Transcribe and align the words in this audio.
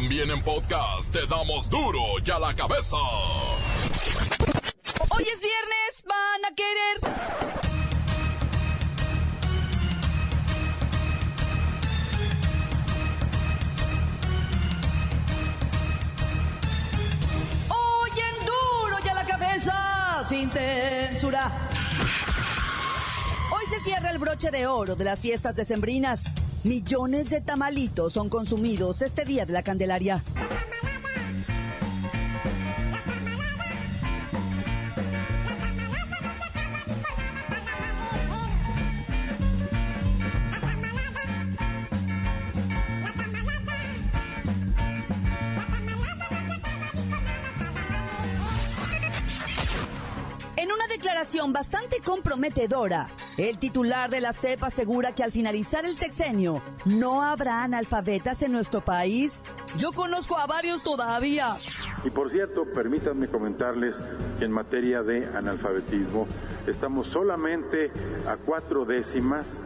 También 0.00 0.30
en 0.30 0.40
podcast 0.44 1.12
te 1.12 1.26
damos 1.26 1.68
duro 1.68 1.98
y 2.24 2.30
a 2.30 2.38
la 2.38 2.54
cabeza. 2.54 2.96
Hoy 5.08 5.24
es 5.24 5.40
viernes, 5.42 6.04
van 6.06 6.44
a 6.44 6.54
querer. 6.54 7.00
Hoy 17.68 18.10
duro 18.46 18.98
y 19.04 19.08
a 19.08 19.14
la 19.14 19.24
cabeza, 19.24 20.24
sin 20.28 20.48
censura. 20.48 21.50
Hoy 23.50 23.64
se 23.68 23.80
cierra 23.80 24.12
el 24.12 24.18
broche 24.18 24.52
de 24.52 24.68
oro 24.68 24.94
de 24.94 25.04
las 25.04 25.18
fiestas 25.18 25.56
decembrinas. 25.56 26.30
Millones 26.64 27.30
de 27.30 27.40
tamalitos 27.40 28.12
son 28.12 28.28
consumidos 28.28 29.02
este 29.02 29.24
día 29.24 29.46
de 29.46 29.52
la 29.52 29.62
Candelaria. 29.62 30.24
Declaración 51.08 51.54
bastante 51.54 52.00
comprometedora, 52.04 53.08
el 53.38 53.58
titular 53.58 54.10
de 54.10 54.20
la 54.20 54.34
CEP 54.34 54.62
asegura 54.62 55.14
que 55.14 55.22
al 55.22 55.32
finalizar 55.32 55.86
el 55.86 55.96
sexenio 55.96 56.60
no 56.84 57.22
habrá 57.22 57.64
analfabetas 57.64 58.42
en 58.42 58.52
nuestro 58.52 58.84
país. 58.84 59.32
Yo 59.78 59.92
conozco 59.92 60.36
a 60.36 60.46
varios 60.46 60.82
todavía. 60.82 61.54
Y 62.04 62.10
por 62.10 62.30
cierto, 62.30 62.66
permítanme 62.74 63.28
comentarles 63.28 63.98
que 64.38 64.44
en 64.44 64.52
materia 64.52 65.02
de 65.02 65.24
analfabetismo 65.34 66.26
estamos 66.66 67.06
solamente 67.06 67.90
a 68.26 68.36
cuatro 68.36 68.84
décimas 68.84 69.58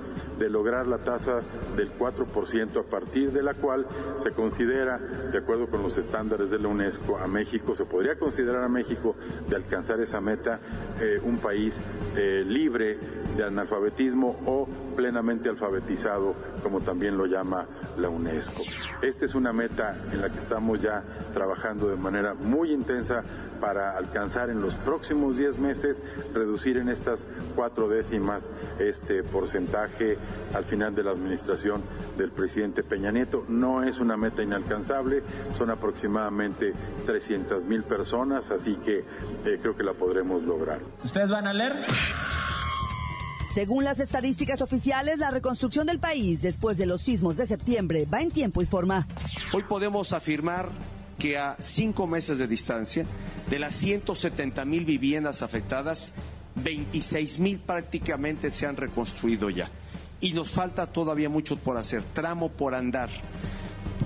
de 0.43 0.51
lograr 0.51 0.89
la 0.89 0.99
tasa 0.99 1.41
del 1.77 1.97
4% 1.97 2.81
a 2.81 2.83
partir 2.83 3.31
de 3.31 3.45
la 3.45 3.55
cual 3.55 3.87
se 4.17 4.33
considera, 4.33 4.99
de 4.99 5.39
acuerdo 5.39 5.69
con 5.69 5.85
los 5.85 5.97
estándares 5.99 6.51
de 6.51 6.59
la 6.59 6.67
UNESCO, 6.67 7.17
a 7.17 7.29
México, 7.29 7.77
se 7.77 7.85
podría 7.85 8.19
considerar 8.19 8.65
a 8.65 8.69
México 8.69 9.15
de 9.49 9.55
alcanzar 9.55 10.01
esa 10.01 10.21
meta 10.21 10.59
eh, 11.01 11.21
un 11.23 11.39
país 11.39 11.75
eh, 12.17 12.45
libre 12.45 12.99
de 13.37 13.45
analfabetismo 13.45 14.41
o 14.45 14.67
plenamente 14.97 15.49
alfabetizado, 15.49 16.35
como 16.61 16.81
también 16.81 17.17
lo 17.17 17.27
llama 17.27 17.67
la 17.99 18.09
UNESCO. 18.09 18.65
Esta 19.01 19.25
es 19.25 19.37
una 19.37 19.53
meta 19.53 19.97
en 20.13 20.21
la 20.21 20.31
que 20.31 20.39
estamos 20.39 20.83
ya 20.83 21.05
trabajando 21.33 21.89
de 21.89 21.97
manera 21.97 22.35
muy 22.35 22.73
intensa 22.73 23.23
para 23.63 23.97
alcanzar 23.97 24.51
en 24.51 24.61
los 24.61 24.75
próximos 24.75 25.37
10 25.37 25.59
meses, 25.59 26.03
reducir 26.35 26.79
en 26.79 26.89
estas 26.89 27.29
cuatro 27.55 27.89
décimas 27.89 28.51
este 28.81 29.23
porcentaje 29.23 30.19
al 30.53 30.65
final 30.65 30.97
de 30.97 31.05
la 31.05 31.13
administración 31.13 31.81
del 32.19 32.33
presidente 32.33 32.83
Peña 32.83 33.13
Nieto. 33.13 33.45
No 33.47 33.85
es 33.85 34.01
una 34.01 34.17
meta 34.17 34.43
inalcanzable, 34.43 35.23
son 35.57 35.71
aproximadamente 35.71 36.73
300 37.07 37.63
mil 37.63 37.85
personas, 37.85 38.51
así 38.51 38.75
que 38.85 39.05
eh, 39.45 39.59
creo 39.63 39.77
que 39.77 39.85
la 39.85 39.93
podremos 39.93 40.43
lograr. 40.43 40.81
¿Ustedes 41.05 41.31
van 41.31 41.47
a 41.47 41.53
leer? 41.53 41.85
Según 43.53 43.85
las 43.85 44.01
estadísticas 44.01 44.61
oficiales, 44.61 45.21
la 45.21 45.31
reconstrucción 45.31 45.87
del 45.87 46.01
país 46.01 46.43
después 46.43 46.79
de 46.79 46.87
los 46.87 47.03
sismos 47.03 47.37
de 47.37 47.47
septiembre 47.47 48.09
va 48.13 48.23
en 48.23 48.31
tiempo 48.33 48.61
y 48.61 48.67
forma. 48.67 49.07
Hoy 49.53 49.63
podemos 49.63 50.13
afirmar 50.13 50.71
que 51.23 51.39
a 51.39 51.55
cinco 51.61 52.09
meses 52.09 52.37
de 52.37 52.49
distancia, 52.49 53.07
de 53.49 53.61
las 53.61 53.77
170 53.77 54.65
mil 54.65 54.85
viviendas 54.85 55.43
afectadas, 55.43 56.15
26 56.57 57.39
mil 57.39 57.61
prácticamente 57.61 58.51
se 58.51 58.67
han 58.67 58.77
reconstruido 58.77 59.49
ya. 59.49 59.71
Y 60.21 60.33
nos 60.33 60.51
falta 60.51 60.89
todavía 60.89 61.29
mucho 61.29 61.57
por 61.57 61.77
hacer, 61.77 62.03
tramo 62.13 62.49
por 62.49 62.75
andar. 62.75 63.09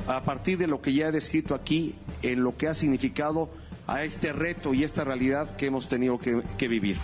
A 0.07 0.25
partir 0.25 0.59
de 0.59 0.67
lo 0.67 0.83
que 0.83 0.93
ya 0.93 1.09
he 1.09 1.11
descrito 1.11 1.55
aquí, 1.55 1.95
en 2.21 2.43
lo 2.43 2.55
que 2.59 2.69
ha 2.69 2.75
significado 2.75 3.49
a 3.87 4.05
este 4.05 4.35
reto 4.35 4.75
y 4.75 4.85
esta 4.85 5.03
realidad 5.03 5.57
que 5.57 5.67
hemos 5.67 5.89
tenido 5.89 6.19
que, 6.19 6.43
que 6.59 6.69
vivir. 6.69 6.99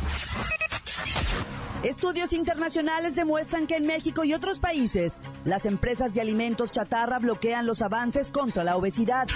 Estudios 1.84 2.34
internacionales 2.34 3.14
demuestran 3.14 3.66
que 3.66 3.76
en 3.76 3.86
México 3.86 4.24
y 4.24 4.34
otros 4.34 4.60
países, 4.60 5.14
las 5.46 5.64
empresas 5.64 6.12
de 6.12 6.20
alimentos 6.20 6.70
chatarra 6.70 7.18
bloquean 7.18 7.64
los 7.64 7.80
avances 7.80 8.30
contra 8.30 8.62
la 8.62 8.76
obesidad. 8.76 9.26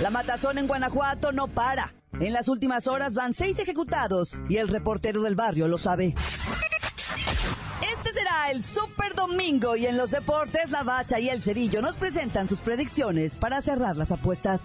La 0.00 0.10
matazón 0.10 0.58
en 0.58 0.68
Guanajuato 0.68 1.32
no 1.32 1.48
para. 1.48 1.92
En 2.20 2.32
las 2.32 2.48
últimas 2.48 2.86
horas 2.86 3.14
van 3.14 3.34
seis 3.34 3.58
ejecutados 3.58 4.36
y 4.48 4.58
el 4.58 4.68
reportero 4.68 5.22
del 5.22 5.34
barrio 5.34 5.66
lo 5.66 5.76
sabe. 5.76 6.14
Este 7.96 8.12
será 8.12 8.50
el 8.52 8.62
Super 8.62 9.14
Domingo 9.16 9.74
y 9.74 9.86
en 9.86 9.96
los 9.96 10.12
deportes 10.12 10.70
la 10.70 10.84
Bacha 10.84 11.18
y 11.18 11.28
el 11.28 11.42
Cerillo 11.42 11.82
nos 11.82 11.96
presentan 11.96 12.48
sus 12.48 12.60
predicciones 12.60 13.34
para 13.34 13.60
cerrar 13.60 13.96
las 13.96 14.12
apuestas. 14.12 14.62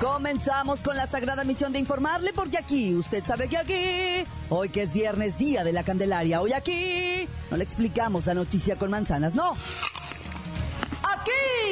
Comenzamos 0.00 0.82
con 0.82 0.96
la 0.96 1.06
sagrada 1.06 1.44
misión 1.44 1.72
de 1.72 1.78
informarle 1.78 2.32
porque 2.32 2.58
aquí, 2.58 2.94
usted 2.94 3.24
sabe 3.24 3.48
que 3.48 3.58
aquí, 3.58 4.28
hoy 4.48 4.70
que 4.70 4.82
es 4.82 4.94
viernes 4.94 5.38
día 5.38 5.64
de 5.64 5.72
la 5.72 5.84
Candelaria, 5.84 6.40
hoy 6.40 6.52
aquí, 6.52 7.28
no 7.50 7.56
le 7.56 7.64
explicamos 7.64 8.26
la 8.26 8.34
noticia 8.34 8.76
con 8.76 8.90
manzanas, 8.90 9.34
no. 9.34 9.54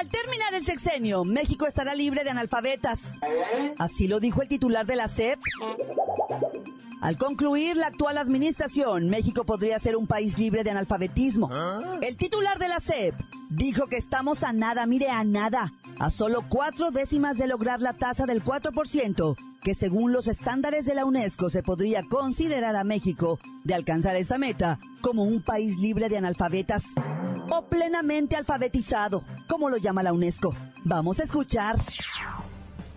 Al 0.00 0.08
terminar 0.08 0.54
el 0.54 0.64
sexenio, 0.64 1.26
México 1.26 1.66
estará 1.66 1.94
libre 1.94 2.24
de 2.24 2.30
analfabetas. 2.30 3.20
Así 3.76 4.08
lo 4.08 4.18
dijo 4.18 4.40
el 4.40 4.48
titular 4.48 4.86
de 4.86 4.96
la 4.96 5.08
CEP. 5.08 5.38
Al 7.02 7.18
concluir 7.18 7.76
la 7.76 7.88
actual 7.88 8.16
administración, 8.16 9.10
México 9.10 9.44
podría 9.44 9.78
ser 9.78 9.96
un 9.96 10.06
país 10.06 10.38
libre 10.38 10.64
de 10.64 10.70
analfabetismo. 10.70 11.50
El 12.00 12.16
titular 12.16 12.58
de 12.58 12.68
la 12.68 12.80
CEP 12.80 13.14
dijo 13.50 13.88
que 13.88 13.98
estamos 13.98 14.42
a 14.42 14.54
nada, 14.54 14.86
mire, 14.86 15.10
a 15.10 15.22
nada, 15.22 15.70
a 15.98 16.08
solo 16.08 16.46
cuatro 16.48 16.90
décimas 16.90 17.36
de 17.36 17.46
lograr 17.46 17.82
la 17.82 17.92
tasa 17.92 18.24
del 18.24 18.42
4%, 18.42 19.36
que 19.62 19.74
según 19.74 20.14
los 20.14 20.28
estándares 20.28 20.86
de 20.86 20.94
la 20.94 21.04
UNESCO 21.04 21.50
se 21.50 21.62
podría 21.62 22.04
considerar 22.04 22.74
a 22.74 22.84
México 22.84 23.38
de 23.64 23.74
alcanzar 23.74 24.16
esta 24.16 24.38
meta 24.38 24.78
como 25.02 25.24
un 25.24 25.42
país 25.42 25.78
libre 25.78 26.08
de 26.08 26.16
analfabetas 26.16 26.84
o 27.50 27.66
plenamente 27.66 28.36
alfabetizado, 28.36 29.24
como 29.50 29.68
lo 29.68 29.78
llama 29.78 30.04
la 30.04 30.12
UNESCO. 30.12 30.54
Vamos 30.84 31.18
a 31.18 31.24
escuchar. 31.24 31.76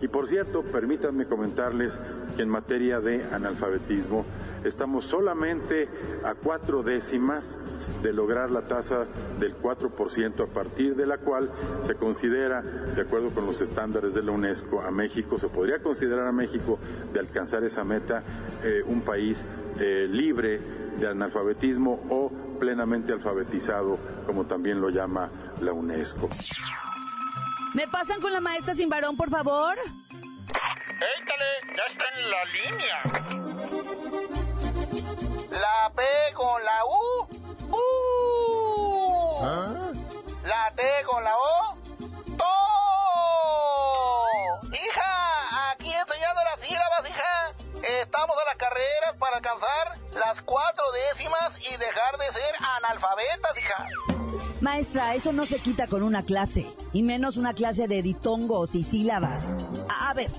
Y 0.00 0.06
por 0.06 0.28
cierto, 0.28 0.62
permítanme 0.62 1.26
comentarles 1.26 1.98
que 2.36 2.42
en 2.42 2.48
materia 2.48 3.00
de 3.00 3.24
analfabetismo 3.32 4.24
estamos 4.64 5.04
solamente 5.04 5.88
a 6.24 6.34
cuatro 6.34 6.82
décimas 6.82 7.58
de 8.02 8.12
lograr 8.12 8.50
la 8.50 8.68
tasa 8.68 9.06
del 9.40 9.56
4% 9.56 10.44
a 10.44 10.46
partir 10.46 10.94
de 10.94 11.06
la 11.06 11.18
cual 11.18 11.50
se 11.80 11.96
considera, 11.96 12.62
de 12.62 13.02
acuerdo 13.02 13.30
con 13.30 13.46
los 13.46 13.60
estándares 13.60 14.14
de 14.14 14.22
la 14.22 14.30
UNESCO, 14.30 14.80
a 14.82 14.90
México, 14.90 15.38
se 15.38 15.48
podría 15.48 15.82
considerar 15.82 16.28
a 16.28 16.32
México 16.32 16.78
de 17.12 17.20
alcanzar 17.20 17.64
esa 17.64 17.82
meta 17.82 18.22
eh, 18.62 18.82
un 18.86 19.00
país 19.00 19.38
eh, 19.80 20.06
libre 20.08 20.60
de 21.00 21.08
analfabetismo 21.08 22.00
o 22.10 22.30
plenamente 22.58 23.12
alfabetizado, 23.12 23.98
como 24.26 24.44
también 24.44 24.80
lo 24.80 24.90
llama 24.90 25.30
la 25.64 25.72
UNESCO. 25.72 26.28
¿Me 27.74 27.88
pasan 27.88 28.20
con 28.20 28.32
la 28.32 28.40
maestra 28.40 28.74
sin 28.74 28.88
varón, 28.88 29.16
por 29.16 29.30
favor? 29.30 29.76
Éítale, 31.16 31.44
ya 31.76 31.82
está 31.90 32.04
en 32.16 32.30
la 32.30 32.44
línea. 32.44 33.02
La 35.50 35.90
P 35.94 36.02
con 36.34 36.64
la 36.64 36.84
U. 36.84 37.26
¡Uh! 37.70 39.42
La 40.44 40.70
T 40.76 40.82
con 41.06 41.24
la 41.24 41.36
O. 41.36 41.76
¡To! 42.36 42.44
Hija, 44.72 45.72
aquí 45.72 45.92
enseñando 45.92 46.44
las 46.44 46.60
sílabas, 46.60 47.10
hija. 47.10 47.52
Estamos 48.02 48.36
en 48.38 48.46
las 48.46 48.56
carreras 48.56 49.14
para 49.18 49.36
alcanzar 49.36 49.98
la 50.14 50.24
las 50.24 50.40
cuatro 50.42 50.84
décimas 51.12 51.58
y 51.60 51.76
dejar 51.76 52.16
de 52.18 52.26
ser 52.32 52.54
analfabetas, 52.76 53.58
hija. 53.58 53.88
Maestra, 54.60 55.14
eso 55.14 55.32
no 55.32 55.46
se 55.46 55.58
quita 55.58 55.86
con 55.86 56.02
una 56.02 56.22
clase, 56.22 56.66
y 56.92 57.02
menos 57.02 57.36
una 57.36 57.54
clase 57.54 57.88
de 57.88 58.02
ditongos 58.02 58.74
y 58.74 58.84
sílabas. 58.84 59.56
A, 60.02 60.14
ver, 60.14 60.30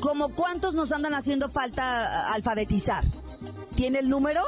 ¿como 0.00 0.34
cuántos 0.34 0.74
nos 0.74 0.92
andan 0.92 1.14
haciendo 1.14 1.48
falta 1.48 2.32
alfabetizar? 2.32 3.04
¿Tiene 3.76 4.00
el 4.00 4.08
número? 4.08 4.42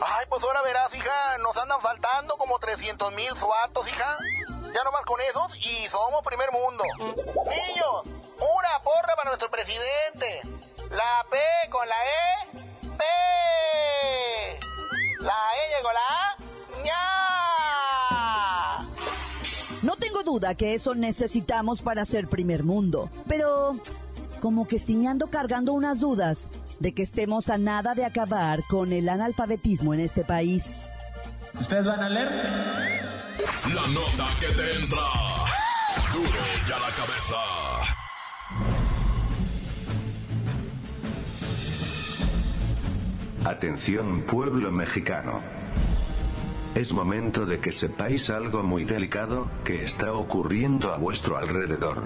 Ay, 0.00 0.26
pues 0.28 0.42
ahora 0.42 0.62
verás, 0.62 0.94
hija, 0.94 1.38
nos 1.42 1.56
andan 1.56 1.80
faltando 1.80 2.36
como 2.36 2.58
300 2.58 3.12
mil 3.14 3.36
suatos, 3.36 3.88
hija. 3.88 4.18
Ya 4.74 4.82
nomás 4.82 5.04
con 5.04 5.20
esos 5.20 5.56
y 5.56 5.88
somos 5.88 6.22
primer 6.24 6.50
mundo. 6.50 6.82
Niños, 6.98 8.02
una 8.38 8.82
porra 8.82 9.14
para 9.16 9.30
nuestro 9.30 9.50
presidente. 9.50 10.40
La 10.90 11.24
P 11.30 11.38
con 11.70 11.88
la 11.88 11.94
E, 11.94 12.48
P. 12.98 13.04
La 15.20 15.32
E 15.32 15.82
con 15.82 15.94
la 15.94 16.00
A, 16.00 16.36
ña. 16.82 17.43
No 19.84 19.96
tengo 19.96 20.22
duda 20.22 20.54
que 20.54 20.72
eso 20.72 20.94
necesitamos 20.94 21.82
para 21.82 22.06
ser 22.06 22.26
primer 22.26 22.64
mundo, 22.64 23.10
pero 23.28 23.76
como 24.40 24.66
que 24.66 24.76
estoy 24.76 24.96
cargando 25.30 25.74
unas 25.74 26.00
dudas 26.00 26.50
de 26.80 26.94
que 26.94 27.02
estemos 27.02 27.50
a 27.50 27.58
nada 27.58 27.94
de 27.94 28.06
acabar 28.06 28.62
con 28.70 28.94
el 28.94 29.10
analfabetismo 29.10 29.92
en 29.92 30.00
este 30.00 30.24
país. 30.24 30.92
¿Ustedes 31.60 31.84
van 31.84 32.00
a 32.00 32.08
leer? 32.08 32.28
La 33.74 33.86
nota 33.88 34.26
que 34.40 34.46
te 34.46 34.74
entra. 34.76 35.04
Duro 36.14 36.30
ya 36.66 36.78
la 36.78 36.90
cabeza. 36.96 37.36
Atención 43.44 44.22
pueblo 44.22 44.72
mexicano. 44.72 45.63
Es 46.74 46.92
momento 46.92 47.46
de 47.46 47.60
que 47.60 47.70
sepáis 47.70 48.30
algo 48.30 48.64
muy 48.64 48.84
delicado 48.84 49.48
que 49.62 49.84
está 49.84 50.12
ocurriendo 50.12 50.92
a 50.92 50.96
vuestro 50.98 51.36
alrededor. 51.36 52.02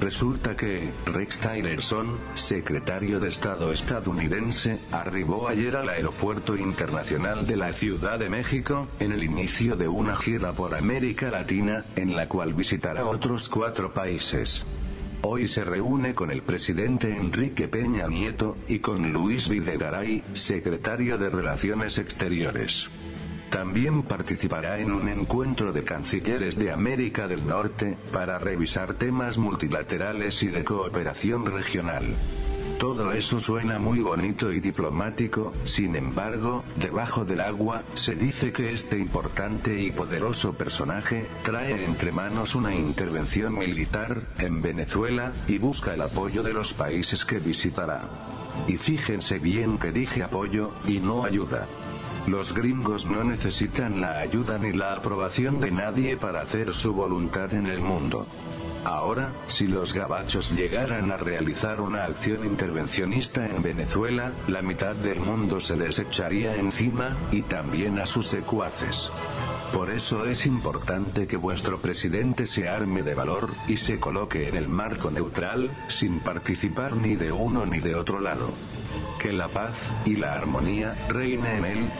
Resulta 0.00 0.56
que, 0.56 0.90
Rex 1.04 1.40
Tillerson, 1.40 2.18
secretario 2.34 3.20
de 3.20 3.28
Estado 3.28 3.70
estadounidense, 3.70 4.78
arribó 4.92 5.48
ayer 5.48 5.76
al 5.76 5.90
Aeropuerto 5.90 6.56
Internacional 6.56 7.46
de 7.46 7.56
la 7.56 7.74
Ciudad 7.74 8.18
de 8.18 8.30
México, 8.30 8.88
en 8.98 9.12
el 9.12 9.24
inicio 9.24 9.76
de 9.76 9.88
una 9.88 10.16
gira 10.16 10.52
por 10.52 10.74
América 10.74 11.30
Latina, 11.30 11.84
en 11.96 12.16
la 12.16 12.28
cual 12.28 12.54
visitará 12.54 13.04
otros 13.04 13.50
cuatro 13.50 13.92
países. 13.92 14.64
Hoy 15.20 15.48
se 15.48 15.64
reúne 15.64 16.14
con 16.14 16.30
el 16.30 16.42
presidente 16.42 17.14
Enrique 17.14 17.68
Peña 17.68 18.06
Nieto, 18.06 18.56
y 18.68 18.78
con 18.78 19.12
Luis 19.12 19.50
Videgaray, 19.50 20.22
secretario 20.32 21.18
de 21.18 21.28
Relaciones 21.28 21.98
Exteriores. 21.98 22.88
También 23.50 24.02
participará 24.02 24.78
en 24.78 24.92
un 24.92 25.08
encuentro 25.08 25.72
de 25.72 25.82
cancilleres 25.82 26.56
de 26.56 26.70
América 26.70 27.26
del 27.26 27.46
Norte, 27.46 27.96
para 28.12 28.38
revisar 28.38 28.94
temas 28.94 29.38
multilaterales 29.38 30.42
y 30.42 30.48
de 30.48 30.64
cooperación 30.64 31.46
regional. 31.46 32.04
Todo 32.78 33.10
eso 33.10 33.40
suena 33.40 33.80
muy 33.80 34.00
bonito 34.00 34.52
y 34.52 34.60
diplomático, 34.60 35.52
sin 35.64 35.96
embargo, 35.96 36.62
debajo 36.76 37.24
del 37.24 37.40
agua, 37.40 37.82
se 37.94 38.14
dice 38.14 38.52
que 38.52 38.72
este 38.72 38.98
importante 38.98 39.80
y 39.80 39.90
poderoso 39.90 40.52
personaje, 40.52 41.26
trae 41.42 41.84
entre 41.84 42.12
manos 42.12 42.54
una 42.54 42.72
intervención 42.74 43.58
militar, 43.58 44.22
en 44.38 44.62
Venezuela, 44.62 45.32
y 45.48 45.58
busca 45.58 45.94
el 45.94 46.02
apoyo 46.02 46.44
de 46.44 46.52
los 46.52 46.72
países 46.72 47.24
que 47.24 47.38
visitará. 47.40 48.02
Y 48.68 48.76
fíjense 48.76 49.40
bien 49.40 49.78
que 49.78 49.90
dije 49.90 50.22
apoyo, 50.22 50.72
y 50.86 51.00
no 51.00 51.24
ayuda. 51.24 51.66
Los 52.28 52.52
gringos 52.52 53.06
no 53.06 53.24
necesitan 53.24 54.02
la 54.02 54.18
ayuda 54.18 54.58
ni 54.58 54.70
la 54.72 54.92
aprobación 54.92 55.60
de 55.60 55.70
nadie 55.70 56.18
para 56.18 56.42
hacer 56.42 56.74
su 56.74 56.92
voluntad 56.92 57.54
en 57.54 57.66
el 57.66 57.80
mundo. 57.80 58.26
Ahora, 58.84 59.32
si 59.46 59.66
los 59.66 59.94
gabachos 59.94 60.54
llegaran 60.54 61.10
a 61.10 61.16
realizar 61.16 61.80
una 61.80 62.04
acción 62.04 62.44
intervencionista 62.44 63.46
en 63.46 63.62
Venezuela, 63.62 64.32
la 64.46 64.60
mitad 64.60 64.94
del 64.94 65.20
mundo 65.20 65.58
se 65.58 65.76
les 65.76 65.98
echaría 65.98 66.54
encima, 66.56 67.16
y 67.32 67.40
también 67.40 67.98
a 67.98 68.04
sus 68.04 68.26
secuaces. 68.26 69.08
Por 69.72 69.88
eso 69.88 70.26
es 70.26 70.44
importante 70.44 71.26
que 71.26 71.38
vuestro 71.38 71.78
presidente 71.78 72.46
se 72.46 72.68
arme 72.68 73.02
de 73.02 73.14
valor, 73.14 73.54
y 73.68 73.78
se 73.78 73.98
coloque 73.98 74.50
en 74.50 74.56
el 74.56 74.68
marco 74.68 75.10
neutral, 75.10 75.70
sin 75.88 76.20
participar 76.20 76.94
ni 76.94 77.16
de 77.16 77.32
uno 77.32 77.64
ni 77.64 77.78
de 77.78 77.94
otro 77.94 78.20
lado. 78.20 78.52
Que 79.18 79.32
la 79.32 79.48
paz, 79.48 79.74
y 80.04 80.16
la 80.16 80.34
armonía, 80.34 80.94
reine 81.08 81.56
en 81.56 81.64
él. 81.64 81.90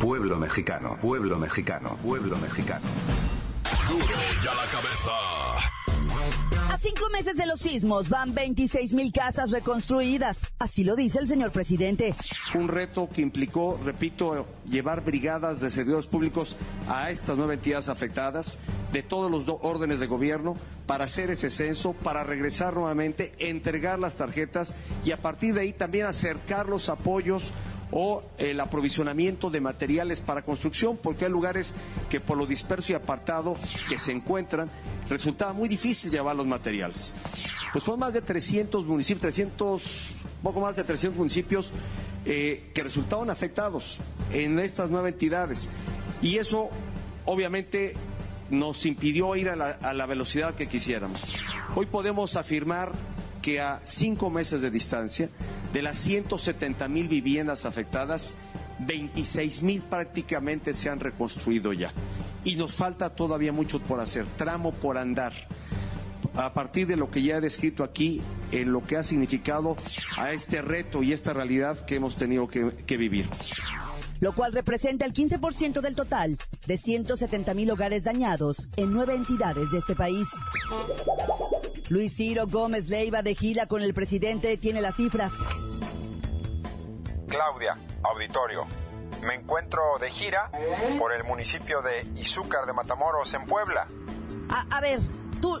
Pueblo 0.00 0.38
mexicano, 0.38 0.96
pueblo 1.00 1.38
mexicano, 1.38 1.96
pueblo 2.02 2.36
mexicano. 2.38 2.86
Duro 3.88 4.06
ya 4.42 4.54
la 4.54 4.64
cabeza. 4.70 5.51
A 6.72 6.78
cinco 6.78 7.10
meses 7.12 7.36
de 7.36 7.44
los 7.44 7.60
sismos 7.60 8.08
van 8.08 8.32
26 8.32 8.94
mil 8.94 9.12
casas 9.12 9.50
reconstruidas. 9.50 10.46
Así 10.58 10.84
lo 10.84 10.96
dice 10.96 11.18
el 11.18 11.26
señor 11.26 11.52
presidente. 11.52 12.14
Un 12.54 12.68
reto 12.68 13.10
que 13.12 13.20
implicó, 13.20 13.78
repito, 13.84 14.46
llevar 14.64 15.04
brigadas 15.04 15.60
de 15.60 15.70
servidores 15.70 16.06
públicos 16.06 16.56
a 16.88 17.10
estas 17.10 17.36
nueve 17.36 17.54
entidades 17.54 17.90
afectadas, 17.90 18.58
de 18.90 19.02
todos 19.02 19.30
los 19.30 19.44
órdenes 19.60 20.00
de 20.00 20.06
gobierno, 20.06 20.56
para 20.86 21.04
hacer 21.04 21.30
ese 21.30 21.50
censo, 21.50 21.92
para 21.92 22.24
regresar 22.24 22.72
nuevamente, 22.72 23.34
entregar 23.38 23.98
las 23.98 24.16
tarjetas 24.16 24.74
y 25.04 25.10
a 25.10 25.18
partir 25.18 25.52
de 25.52 25.60
ahí 25.60 25.72
también 25.74 26.06
acercar 26.06 26.70
los 26.70 26.88
apoyos 26.88 27.52
o 27.92 28.24
el 28.38 28.58
aprovisionamiento 28.58 29.50
de 29.50 29.60
materiales 29.60 30.20
para 30.20 30.42
construcción, 30.42 30.96
porque 30.96 31.26
hay 31.26 31.30
lugares 31.30 31.74
que 32.08 32.20
por 32.20 32.38
lo 32.38 32.46
disperso 32.46 32.92
y 32.92 32.94
apartado 32.94 33.54
que 33.88 33.98
se 33.98 34.12
encuentran, 34.12 34.70
resultaba 35.08 35.52
muy 35.52 35.68
difícil 35.68 36.10
llevar 36.10 36.34
los 36.34 36.46
materiales. 36.46 37.14
Pues 37.72 37.84
fueron 37.84 38.00
más 38.00 38.14
de 38.14 38.22
300 38.22 38.86
municipios, 38.86 39.20
300, 39.20 40.10
poco 40.42 40.60
más 40.60 40.74
de 40.74 40.84
300 40.84 41.18
municipios 41.18 41.70
eh, 42.24 42.70
que 42.74 42.82
resultaron 42.82 43.28
afectados 43.30 43.98
en 44.32 44.58
estas 44.58 44.88
nueve 44.90 45.10
entidades. 45.10 45.68
Y 46.22 46.38
eso, 46.38 46.70
obviamente, 47.26 47.94
nos 48.48 48.86
impidió 48.86 49.36
ir 49.36 49.50
a 49.50 49.56
la 49.94 50.06
velocidad 50.06 50.54
que 50.54 50.66
quisiéramos. 50.66 51.40
Hoy 51.74 51.86
podemos 51.86 52.36
afirmar 52.36 52.92
que 53.42 53.60
a 53.60 53.80
cinco 53.82 54.30
meses 54.30 54.62
de 54.62 54.70
distancia, 54.70 55.28
de 55.72 55.82
las 55.82 55.98
170 55.98 56.88
mil 56.88 57.08
viviendas 57.08 57.66
afectadas, 57.66 58.36
26 58.78 59.62
mil 59.62 59.82
prácticamente 59.82 60.72
se 60.72 60.88
han 60.88 61.00
reconstruido 61.00 61.72
ya. 61.72 61.92
Y 62.44 62.56
nos 62.56 62.74
falta 62.74 63.10
todavía 63.10 63.52
mucho 63.52 63.80
por 63.80 64.00
hacer, 64.00 64.24
tramo 64.36 64.72
por 64.72 64.96
andar. 64.96 65.32
A 66.34 66.54
partir 66.54 66.86
de 66.86 66.96
lo 66.96 67.10
que 67.10 67.22
ya 67.22 67.36
he 67.36 67.40
descrito 67.40 67.84
aquí, 67.84 68.22
en 68.52 68.72
lo 68.72 68.84
que 68.86 68.96
ha 68.96 69.02
significado 69.02 69.76
a 70.16 70.32
este 70.32 70.62
reto 70.62 71.02
y 71.02 71.12
esta 71.12 71.32
realidad 71.32 71.84
que 71.84 71.96
hemos 71.96 72.16
tenido 72.16 72.48
que, 72.48 72.72
que 72.86 72.96
vivir. 72.96 73.28
lo 74.20 74.32
cual 74.34 74.52
representa 74.52 75.04
el 75.04 75.12
15% 75.12 75.80
del 75.80 75.96
total 75.96 76.38
de 76.66 76.78
170 76.78 77.54
mil 77.54 77.70
hogares 77.70 78.04
dañados 78.04 78.68
en 78.76 78.92
nueve 78.92 79.14
entidades 79.14 79.72
de 79.72 79.78
este 79.78 79.96
país. 79.96 80.28
Luis 81.88 82.14
Ciro 82.16 82.46
Gómez 82.46 82.88
Leiva 82.88 83.22
de 83.22 83.34
gira 83.34 83.66
con 83.66 83.82
el 83.82 83.92
presidente 83.94 84.56
tiene 84.56 84.80
las 84.80 84.96
cifras. 84.96 85.32
Claudia, 87.28 87.78
auditorio. 88.02 88.66
Me 89.26 89.34
encuentro 89.34 89.80
de 90.00 90.10
gira 90.10 90.50
por 90.98 91.12
el 91.12 91.24
municipio 91.24 91.82
de 91.82 92.06
Izúcar 92.20 92.66
de 92.66 92.72
Matamoros, 92.72 93.32
en 93.34 93.46
Puebla. 93.46 93.86
A, 94.48 94.76
a 94.76 94.80
ver, 94.80 95.00
tú, 95.40 95.60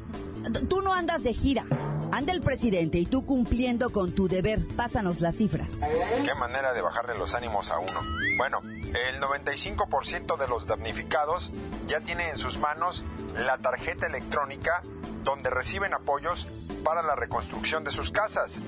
tú 0.68 0.82
no 0.82 0.92
andas 0.92 1.22
de 1.22 1.32
gira. 1.34 1.64
Anda 2.12 2.34
el 2.34 2.42
presidente 2.42 2.98
y 2.98 3.06
tú 3.06 3.24
cumpliendo 3.24 3.90
con 3.90 4.12
tu 4.12 4.28
deber. 4.28 4.66
Pásanos 4.76 5.22
las 5.22 5.34
cifras. 5.36 5.80
Qué 6.22 6.34
manera 6.34 6.74
de 6.74 6.82
bajarle 6.82 7.16
los 7.16 7.34
ánimos 7.34 7.70
a 7.70 7.78
uno. 7.78 8.00
Bueno, 8.36 8.60
el 8.62 9.18
95% 9.18 10.36
de 10.36 10.46
los 10.46 10.66
damnificados 10.66 11.52
ya 11.88 12.00
tiene 12.00 12.28
en 12.28 12.36
sus 12.36 12.58
manos 12.58 13.06
la 13.34 13.56
tarjeta 13.56 14.06
electrónica 14.06 14.82
donde 15.24 15.48
reciben 15.48 15.94
apoyos 15.94 16.48
para 16.84 17.02
la 17.02 17.16
reconstrucción 17.16 17.82
de 17.82 17.90
sus 17.90 18.10
casas. 18.10 18.62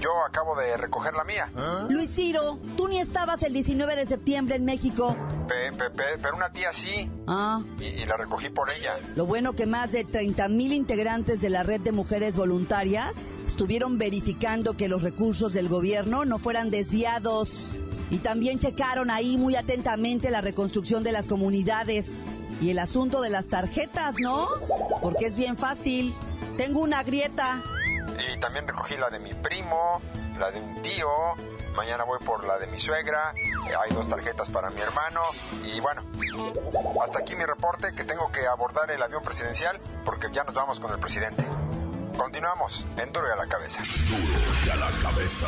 Yo 0.00 0.10
acabo 0.26 0.56
de 0.56 0.74
recoger 0.78 1.12
la 1.12 1.24
mía. 1.24 1.52
Luis 1.90 2.14
Ciro, 2.14 2.58
tú 2.78 2.88
ni 2.88 3.00
estabas 3.00 3.42
el 3.42 3.52
19 3.52 3.96
de 3.96 4.06
septiembre 4.06 4.56
en 4.56 4.64
México. 4.64 5.14
Pe- 5.48 5.72
pe- 5.72 5.90
pe- 5.90 6.18
pero 6.22 6.36
una 6.36 6.52
tía 6.52 6.72
sí, 6.72 7.10
Ah, 7.26 7.62
y, 7.80 7.84
y 8.02 8.06
la 8.06 8.16
recogí 8.18 8.50
por 8.50 8.68
ella. 8.70 8.98
Lo 9.16 9.24
bueno 9.26 9.54
que 9.54 9.64
más 9.66 9.92
de 9.92 10.04
30 10.04 10.48
mil 10.48 10.72
integrantes 10.72 11.40
de 11.40 11.48
la 11.50 11.62
red 11.62 11.80
de 11.80 11.90
mujeres 11.92 12.36
voluntarias 12.36 13.28
estuvieron 13.46 13.96
verificando 13.98 14.76
que 14.76 14.88
los 14.88 15.02
recursos 15.02 15.52
del 15.54 15.68
gobierno 15.68 16.24
no 16.26 16.38
fueran 16.38 16.70
desviados. 16.70 17.70
Y 18.10 18.18
también 18.18 18.58
checaron 18.58 19.10
ahí 19.10 19.36
muy 19.36 19.56
atentamente 19.56 20.30
la 20.30 20.40
reconstrucción 20.40 21.02
de 21.02 21.12
las 21.12 21.26
comunidades. 21.26 22.22
Y 22.60 22.70
el 22.70 22.78
asunto 22.78 23.20
de 23.20 23.30
las 23.30 23.48
tarjetas, 23.48 24.16
¿no? 24.20 24.48
Porque 25.02 25.26
es 25.26 25.36
bien 25.36 25.56
fácil. 25.56 26.12
Tengo 26.56 26.80
una 26.80 27.02
grieta. 27.04 27.62
También 28.40 28.66
recogí 28.66 28.96
la 28.96 29.10
de 29.10 29.18
mi 29.18 29.34
primo, 29.34 30.00
la 30.38 30.50
de 30.50 30.60
un 30.60 30.80
tío, 30.82 31.08
mañana 31.74 32.04
voy 32.04 32.18
por 32.20 32.44
la 32.44 32.58
de 32.58 32.66
mi 32.68 32.78
suegra, 32.78 33.32
hay 33.32 33.94
dos 33.94 34.08
tarjetas 34.08 34.48
para 34.48 34.70
mi 34.70 34.80
hermano 34.80 35.20
y 35.64 35.80
bueno, 35.80 36.02
hasta 37.02 37.20
aquí 37.20 37.36
mi 37.36 37.44
reporte 37.44 37.94
que 37.94 38.04
tengo 38.04 38.30
que 38.32 38.46
abordar 38.46 38.90
el 38.90 39.02
avión 39.02 39.22
presidencial 39.22 39.78
porque 40.04 40.28
ya 40.32 40.44
nos 40.44 40.54
vamos 40.54 40.80
con 40.80 40.92
el 40.92 40.98
presidente. 40.98 41.44
Continuamos 42.16 42.84
en 42.96 43.12
Duro 43.12 43.28
y 43.28 43.32
a 43.32 43.36
la 43.36 43.46
cabeza. 43.46 43.80
Duro 44.08 44.42
y 44.66 44.70
a 44.70 44.76
la 44.76 44.90
cabeza. 45.02 45.46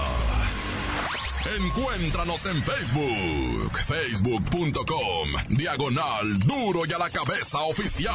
Encuéntranos 1.57 2.47
en 2.47 2.63
Facebook, 2.63 3.79
facebook.com, 3.87 5.31
diagonal 5.49 6.39
Duro 6.39 6.87
y 6.87 6.93
a 6.93 6.99
la 6.99 7.11
cabeza 7.11 7.61
oficial. 7.63 8.15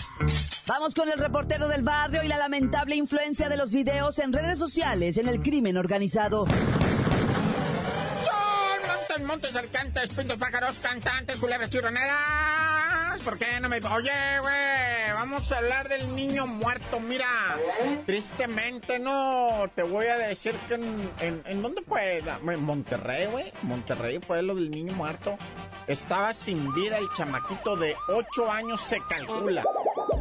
Vamos 0.71 0.95
con 0.95 1.09
el 1.09 1.19
reportero 1.19 1.67
del 1.67 1.83
barrio 1.83 2.23
y 2.23 2.29
la 2.29 2.37
lamentable 2.37 2.95
influencia 2.95 3.49
de 3.49 3.57
los 3.57 3.73
videos 3.73 4.19
en 4.19 4.31
redes 4.31 4.57
sociales 4.57 5.17
en 5.17 5.27
el 5.27 5.41
crimen 5.41 5.75
organizado. 5.75 6.45
Son 6.45 6.55
montes, 8.87 9.27
montes, 9.27 9.55
alcantes, 9.57 10.13
pintos, 10.13 10.37
pájaros, 10.39 10.77
cantantes, 10.81 11.37
culebras, 11.39 11.69
chirroneras. 11.71 13.21
¿Por 13.21 13.37
qué 13.37 13.59
no 13.59 13.67
me... 13.67 13.79
Oye, 13.79 14.39
güey, 14.39 15.11
vamos 15.13 15.51
a 15.51 15.57
hablar 15.57 15.89
del 15.89 16.15
niño 16.15 16.47
muerto. 16.47 17.01
Mira, 17.01 17.27
tristemente 18.05 18.97
no, 18.97 19.69
te 19.75 19.83
voy 19.83 20.05
a 20.05 20.17
decir 20.19 20.55
que 20.69 20.75
en... 20.75 21.11
¿En, 21.19 21.43
en 21.47 21.61
dónde 21.61 21.81
fue? 21.81 22.19
En 22.19 22.63
Monterrey, 22.63 23.25
güey. 23.25 23.51
Monterrey 23.63 24.21
fue 24.25 24.41
lo 24.41 24.55
del 24.55 24.71
niño 24.71 24.93
muerto. 24.93 25.37
Estaba 25.85 26.31
sin 26.31 26.73
vida 26.73 26.97
el 26.97 27.09
chamaquito 27.09 27.75
de 27.75 27.93
8 28.07 28.49
años, 28.49 28.79
se 28.79 29.01
calcula 29.09 29.65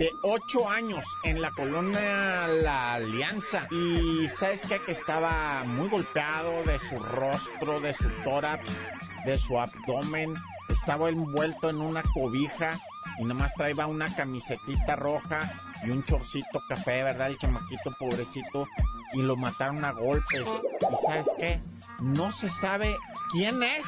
de 0.01 0.17
8 0.23 0.71
años 0.71 1.05
en 1.25 1.43
la 1.43 1.51
colonia 1.51 2.47
La 2.47 2.95
Alianza. 2.95 3.69
Y 3.71 4.27
sabes 4.29 4.63
qué? 4.67 4.81
Que 4.81 4.93
estaba 4.93 5.63
muy 5.65 5.91
golpeado 5.91 6.63
de 6.65 6.79
su 6.79 6.97
rostro, 6.97 7.81
de 7.81 7.93
su 7.93 8.09
tórax, 8.25 8.81
de 9.27 9.37
su 9.37 9.61
abdomen. 9.61 10.35
Estaba 10.71 11.11
envuelto 11.11 11.69
en 11.69 11.83
una 11.83 12.03
cobija 12.03 12.71
y 13.19 13.25
nomás 13.25 13.53
traía 13.55 13.87
una 13.87 14.07
camisetita 14.15 14.97
roja 14.97 15.41
y 15.85 15.91
un 15.91 16.03
chorcito 16.03 16.63
café, 16.67 17.03
¿verdad? 17.03 17.27
El 17.27 17.37
chamaquito 17.37 17.91
pobrecito. 17.99 18.67
Y 19.13 19.21
lo 19.21 19.37
mataron 19.37 19.85
a 19.85 19.91
golpes. 19.91 20.47
¿Y 20.81 21.07
sabes 21.07 21.29
qué? 21.37 21.61
No 22.01 22.33
se 22.33 22.49
sabe 22.49 22.97
quién 23.33 23.63
es. 23.63 23.85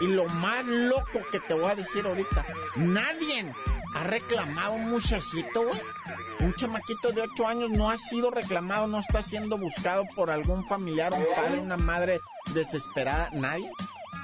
Y 0.00 0.06
lo 0.06 0.24
más 0.26 0.64
loco 0.64 1.20
que 1.30 1.40
te 1.40 1.52
voy 1.52 1.66
a 1.66 1.74
decir 1.74 2.06
ahorita, 2.06 2.46
nadie 2.76 3.52
ha 3.94 4.04
reclamado 4.04 4.74
un 4.74 4.90
muchachito, 4.90 5.62
güey. 5.62 5.80
Un 6.40 6.54
chamaquito 6.54 7.12
de 7.12 7.22
8 7.22 7.46
años 7.46 7.70
no 7.70 7.90
ha 7.90 7.96
sido 7.96 8.30
reclamado, 8.30 8.86
no 8.86 8.98
está 8.98 9.22
siendo 9.22 9.56
buscado 9.56 10.04
por 10.14 10.30
algún 10.30 10.66
familiar, 10.66 11.12
un 11.12 11.24
padre, 11.34 11.60
una 11.60 11.76
madre 11.76 12.20
desesperada, 12.52 13.30
nadie. 13.32 13.70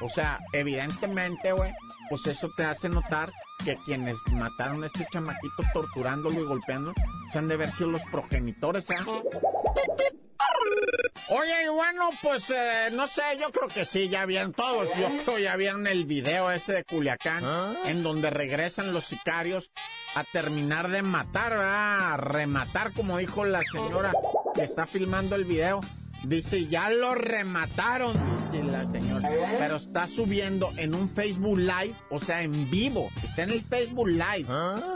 O 0.03 0.09
sea, 0.09 0.41
evidentemente, 0.53 1.53
güey, 1.53 1.73
pues 2.09 2.27
eso 2.27 2.51
te 2.57 2.65
hace 2.65 2.89
notar 2.89 3.31
que 3.65 3.77
quienes 3.85 4.17
mataron 4.33 4.83
a 4.83 4.87
este 4.87 5.07
chamaquito 5.11 5.63
torturándolo 5.73 6.41
y 6.41 6.45
golpeándolo, 6.45 6.95
se 7.31 7.39
han 7.39 7.49
de 7.49 7.55
haber 7.55 7.71
sido 7.71 7.91
los 7.91 8.03
progenitores, 8.05 8.91
¿eh? 8.91 8.97
Oye, 11.33 11.65
y 11.65 11.69
bueno, 11.69 12.11
pues 12.23 12.51
eh, 12.51 12.91
no 12.93 13.07
sé, 13.07 13.23
yo 13.39 13.53
creo 13.53 13.69
que 13.69 13.85
sí, 13.85 14.09
ya 14.09 14.27
vieron 14.27 14.53
todos, 14.53 14.89
yo 14.99 15.09
creo 15.25 15.39
ya 15.39 15.55
vieron 15.55 15.87
el 15.87 16.05
video 16.05 16.51
ese 16.51 16.73
de 16.73 16.85
Culiacán, 16.85 17.45
en 17.87 18.03
donde 18.03 18.31
regresan 18.31 18.93
los 18.93 19.05
sicarios 19.05 19.71
a 20.17 20.25
terminar 20.25 20.91
de 20.91 21.03
matar, 21.03 21.53
a 21.53 22.17
rematar, 22.17 22.93
como 22.93 23.19
dijo 23.19 23.45
la 23.45 23.61
señora 23.61 24.13
que 24.57 24.63
está 24.63 24.89
filmando 24.89 25.37
el 25.37 25.45
video. 25.45 25.81
Dice, 26.25 26.67
ya 26.67 26.91
lo 26.91 27.15
remataron, 27.15 28.13
dice 28.37 28.63
la 28.63 28.85
señora. 28.85 29.31
Pero 29.59 29.77
está 29.77 30.07
subiendo 30.07 30.73
en 30.77 30.95
un 30.95 31.09
Facebook 31.09 31.59
Live, 31.59 31.95
o 32.11 32.19
sea, 32.19 32.43
en 32.43 32.71
vivo. 32.71 33.11
Está 33.23 33.45
en 33.45 33.51
el 33.51 33.63
Facebook 33.63 34.09
Live. 34.09 34.47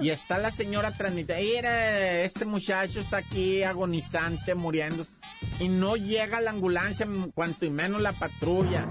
Y 0.00 0.10
está 0.10 0.38
la 0.38 0.50
señora 0.50 0.96
transmitiendo. 0.96 1.42
Mira, 1.42 2.22
este 2.22 2.44
muchacho 2.44 3.00
está 3.00 3.18
aquí 3.18 3.62
agonizante, 3.62 4.54
muriendo. 4.54 5.06
Y 5.60 5.68
no 5.68 5.96
llega 5.96 6.40
la 6.40 6.50
ambulancia, 6.50 7.06
cuanto 7.34 7.64
y 7.64 7.70
menos 7.70 8.02
la 8.02 8.12
patrulla. 8.12 8.86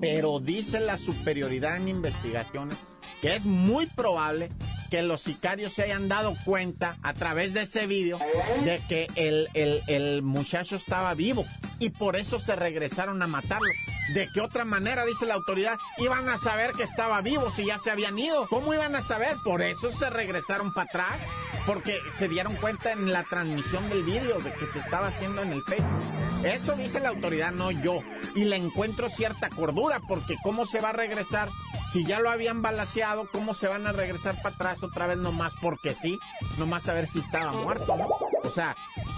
Pero 0.00 0.40
dice 0.40 0.80
la 0.80 0.96
superioridad 0.96 1.76
en 1.76 1.88
investigaciones 1.88 2.76
que 3.20 3.34
es 3.34 3.46
muy 3.46 3.86
probable 3.86 4.50
que 4.90 5.02
los 5.02 5.20
sicarios 5.20 5.72
se 5.72 5.82
hayan 5.82 6.08
dado 6.08 6.36
cuenta 6.44 6.96
a 7.02 7.14
través 7.14 7.54
de 7.54 7.62
ese 7.62 7.86
vídeo 7.86 8.18
de 8.64 8.80
que 8.88 9.06
el, 9.14 9.48
el, 9.54 10.22
muchacho 10.22 10.76
estaba 10.76 11.14
vivo 11.14 11.46
y 11.78 11.90
por 11.90 12.16
eso 12.16 12.38
se 12.38 12.56
regresaron 12.56 13.22
a 13.22 13.26
matarlo. 13.26 13.68
¿De 14.14 14.28
qué 14.32 14.40
otra 14.40 14.64
manera, 14.64 15.04
dice 15.04 15.26
la 15.26 15.34
autoridad, 15.34 15.76
iban 15.98 16.28
a 16.28 16.38
saber 16.38 16.72
que 16.72 16.82
estaba 16.82 17.20
vivo 17.20 17.50
si 17.50 17.66
ya 17.66 17.76
se 17.78 17.90
habían 17.90 18.18
ido? 18.18 18.48
¿Cómo 18.48 18.72
iban 18.72 18.94
a 18.94 19.02
saber? 19.02 19.36
Por 19.44 19.62
eso 19.62 19.92
se 19.92 20.08
regresaron 20.08 20.72
para 20.72 20.88
atrás, 20.88 21.22
porque 21.66 21.98
se 22.10 22.28
dieron 22.28 22.54
cuenta 22.56 22.92
en 22.92 23.12
la 23.12 23.22
transmisión 23.24 23.88
del 23.90 24.04
vídeo 24.04 24.38
de 24.38 24.52
que 24.54 24.66
se 24.66 24.78
estaba 24.78 25.08
haciendo 25.08 25.42
en 25.42 25.52
el 25.52 25.62
Facebook. 25.64 26.27
Eso 26.44 26.76
dice 26.76 27.00
la 27.00 27.08
autoridad, 27.08 27.52
no 27.52 27.70
yo. 27.70 28.00
Y 28.34 28.44
le 28.44 28.56
encuentro 28.56 29.08
cierta 29.08 29.50
cordura, 29.50 30.00
porque 30.06 30.36
¿cómo 30.42 30.66
se 30.66 30.80
va 30.80 30.90
a 30.90 30.92
regresar 30.92 31.48
si 31.92 32.04
ya 32.04 32.20
lo 32.20 32.30
habían 32.30 32.62
balaseado, 32.62 33.28
¿cómo 33.30 33.54
se 33.54 33.66
van 33.66 33.86
a 33.86 33.92
regresar 33.92 34.40
para 34.42 34.54
atrás 34.54 34.82
otra 34.82 35.06
vez 35.06 35.18
nomás 35.18 35.54
porque 35.60 35.94
sí? 35.94 36.18
Nomás 36.58 36.88
a 36.88 36.94
ver 36.94 37.06
si 37.06 37.18
estaba 37.18 37.52
muerto, 37.52 37.96
¿no? 37.96 38.08
O 38.44 38.50
sea, 38.50 38.76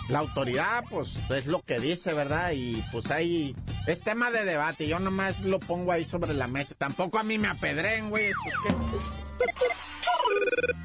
la 0.08 0.20
autoridad, 0.20 0.84
pues, 0.88 1.18
es 1.30 1.46
lo 1.46 1.62
que 1.62 1.78
dice, 1.78 2.12
¿verdad? 2.12 2.52
Y 2.54 2.84
pues 2.92 3.10
ahí 3.10 3.54
es 3.86 4.02
tema 4.02 4.30
de 4.30 4.44
debate. 4.44 4.88
Yo 4.88 4.98
nomás 4.98 5.40
lo 5.40 5.60
pongo 5.60 5.92
ahí 5.92 6.04
sobre 6.04 6.32
la 6.34 6.46
mesa. 6.46 6.74
Tampoco 6.76 7.18
a 7.18 7.22
mí 7.22 7.38
me 7.38 7.48
apedren, 7.48 8.10
güey. 8.10 8.30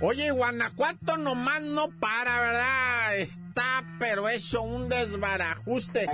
Oye, 0.07 0.29
Guanajuato 0.29 1.17
nomás 1.17 1.63
no 1.63 1.89
para, 1.89 2.39
¿verdad? 2.39 3.17
Está, 3.17 3.83
pero 3.97 4.29
hecho 4.29 4.61
un 4.61 4.87
desbarajuste. 4.87 6.07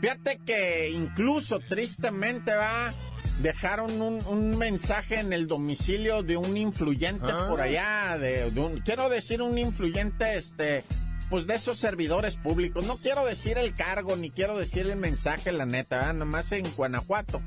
Fíjate 0.00 0.38
que 0.38 0.88
incluso 0.88 1.60
tristemente 1.60 2.54
va 2.54 2.94
dejaron 3.42 4.00
un, 4.00 4.24
un, 4.26 4.56
mensaje 4.56 5.20
en 5.20 5.34
el 5.34 5.46
domicilio 5.46 6.22
de 6.22 6.38
un 6.38 6.56
influyente 6.56 7.30
por 7.50 7.60
allá, 7.60 8.16
de, 8.16 8.50
de, 8.50 8.58
un, 8.58 8.80
quiero 8.80 9.10
decir 9.10 9.42
un 9.42 9.58
influyente, 9.58 10.38
este, 10.38 10.84
pues 11.28 11.46
de 11.46 11.56
esos 11.56 11.76
servidores 11.76 12.36
públicos. 12.36 12.86
No 12.86 12.96
quiero 12.96 13.26
decir 13.26 13.58
el 13.58 13.74
cargo, 13.74 14.16
ni 14.16 14.30
quiero 14.30 14.56
decir 14.56 14.86
el 14.86 14.96
mensaje, 14.96 15.52
la 15.52 15.66
neta, 15.66 15.98
¿verdad? 15.98 16.14
nomás 16.14 16.52
en 16.52 16.64
Guanajuato. 16.74 17.42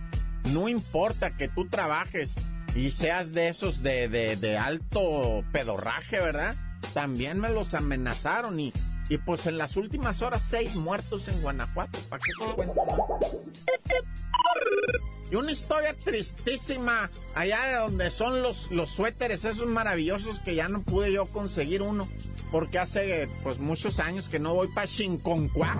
No 0.53 0.69
importa 0.69 1.35
que 1.35 1.47
tú 1.47 1.67
trabajes 1.67 2.35
y 2.75 2.91
seas 2.91 3.33
de 3.33 3.49
esos 3.49 3.83
de, 3.83 4.07
de, 4.07 4.35
de 4.35 4.57
alto 4.57 5.43
pedorraje, 5.51 6.19
¿verdad? 6.19 6.55
También 6.93 7.39
me 7.39 7.49
los 7.49 7.73
amenazaron 7.73 8.59
y, 8.59 8.73
y 9.09 9.17
pues 9.17 9.45
en 9.47 9.57
las 9.57 9.75
últimas 9.77 10.21
horas 10.21 10.41
seis 10.41 10.75
muertos 10.75 11.27
en 11.27 11.41
Guanajuato. 11.41 11.99
¿Para 12.09 12.21
qué 12.21 12.31
se 12.31 12.53
cuenta? 12.53 12.81
Y 15.31 15.35
una 15.35 15.51
historia 15.51 15.93
tristísima 16.03 17.09
allá 17.35 17.65
de 17.67 17.75
donde 17.75 18.09
son 18.09 18.41
los, 18.41 18.71
los 18.71 18.89
suéteres 18.89 19.45
esos 19.45 19.67
maravillosos 19.67 20.39
que 20.39 20.55
ya 20.55 20.69
no 20.69 20.81
pude 20.81 21.11
yo 21.11 21.25
conseguir 21.27 21.81
uno. 21.81 22.07
Porque 22.51 22.79
hace 22.79 23.29
pues 23.43 23.59
muchos 23.59 23.99
años 23.99 24.27
que 24.27 24.39
no 24.39 24.55
voy 24.55 24.69
para 24.69 24.87
Chinconcuac. 24.87 25.77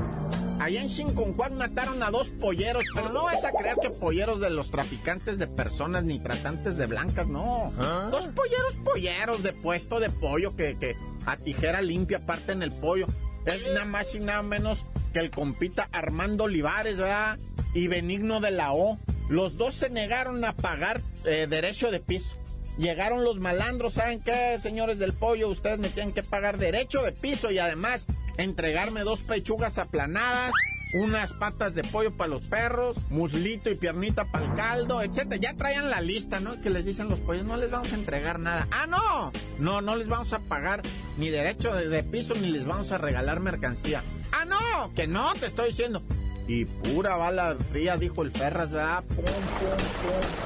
Allá 0.60 0.82
en 0.82 0.90
Chinconcuac 0.90 1.54
mataron 1.54 2.04
a 2.04 2.12
dos 2.12 2.30
polleros, 2.30 2.84
pero 2.94 3.10
no 3.10 3.24
vas 3.24 3.46
a 3.46 3.52
creer 3.52 3.78
que 3.82 3.90
polleros 3.90 4.42
de 4.42 4.50
los 4.50 4.70
traficantes 4.70 5.40
de 5.40 5.48
personas 5.48 6.04
ni 6.04 6.20
tratantes 6.20 6.76
de 6.76 6.86
blancas, 6.86 7.28
no. 7.28 7.72
Dos 8.12 8.28
polleros 8.28 8.76
polleros 8.84 9.42
de 9.42 9.54
puesto 9.54 10.02
de 10.02 10.10
pollo 10.10 10.58
que, 10.58 10.78
que 10.78 10.98
a 11.26 11.38
tijera 11.38 11.82
limpia 11.82 12.20
parten 12.20 12.62
el 12.62 12.74
pollo. 12.74 13.08
Es 13.46 13.68
nada 13.68 13.86
más 13.86 14.14
y 14.16 14.20
nada 14.20 14.42
menos 14.42 14.84
que 15.14 15.20
el 15.20 15.32
compita 15.32 15.88
Armando 15.94 16.44
Olivares, 16.44 16.98
¿verdad? 16.98 17.40
Y 17.74 17.88
Benigno 17.88 18.42
de 18.42 18.52
la 18.52 18.74
O. 18.74 18.98
Los 19.30 19.58
dos 19.58 19.76
se 19.76 19.90
negaron 19.90 20.44
a 20.44 20.54
pagar 20.56 21.02
eh, 21.24 21.48
derecho 21.50 21.90
de 21.90 22.02
piso. 22.02 22.36
Llegaron 22.78 23.24
los 23.24 23.40
malandros, 23.40 23.96
¿saben 23.96 24.20
qué, 24.20 24.58
señores 24.60 25.00
del 25.00 25.14
pollo? 25.14 25.50
Ustedes 25.50 25.80
me 25.80 25.90
tienen 25.90 26.14
que 26.14 26.24
pagar 26.24 26.58
derecho 26.58 27.02
de 27.02 27.12
piso 27.12 27.52
y 27.52 27.60
además 27.60 28.08
entregarme 28.40 29.02
dos 29.02 29.22
pechugas 29.22 29.78
aplanadas 29.78 30.54
unas 30.94 31.32
patas 31.34 31.76
de 31.76 31.84
pollo 31.84 32.12
para 32.12 32.30
los 32.30 32.44
perros, 32.44 32.98
muslito 33.10 33.70
y 33.70 33.76
piernita 33.76 34.26
para 34.26 34.46
el 34.46 34.56
caldo, 34.56 35.02
etcétera. 35.02 35.38
Ya 35.38 35.54
traían 35.56 35.90
la 35.90 36.02
lista, 36.02 36.40
¿no? 36.40 36.60
Que 36.62 36.70
les 36.70 36.86
dicen 36.86 37.10
los 37.10 37.20
pollos, 37.20 37.46
no 37.46 37.58
les 37.58 37.70
vamos 37.70 37.92
a 37.94 37.96
entregar 37.96 38.40
nada. 38.40 38.68
Ah, 38.72 38.88
no, 38.88 39.32
no, 39.60 39.82
no 39.82 39.96
les 39.96 40.08
vamos 40.08 40.34
a 40.34 40.40
pagar 40.40 40.82
ni 41.18 41.30
derecho 41.30 41.74
de, 41.74 42.04
piso 42.04 42.34
ni 42.36 42.50
les 42.50 42.66
vamos 42.66 42.92
a 42.92 42.98
regalar 42.98 43.40
mercancía. 43.40 44.02
Ah, 44.32 44.46
no, 44.46 44.94
que 44.96 45.08
no, 45.08 45.34
te 45.34 45.46
estoy 45.46 45.70
diciendo. 45.70 46.02
Y 46.50 46.66
pura 46.66 47.16
bala 47.16 47.56
fría, 47.72 47.96
dijo 47.96 48.24
el 48.24 48.32
Ferras. 48.32 48.72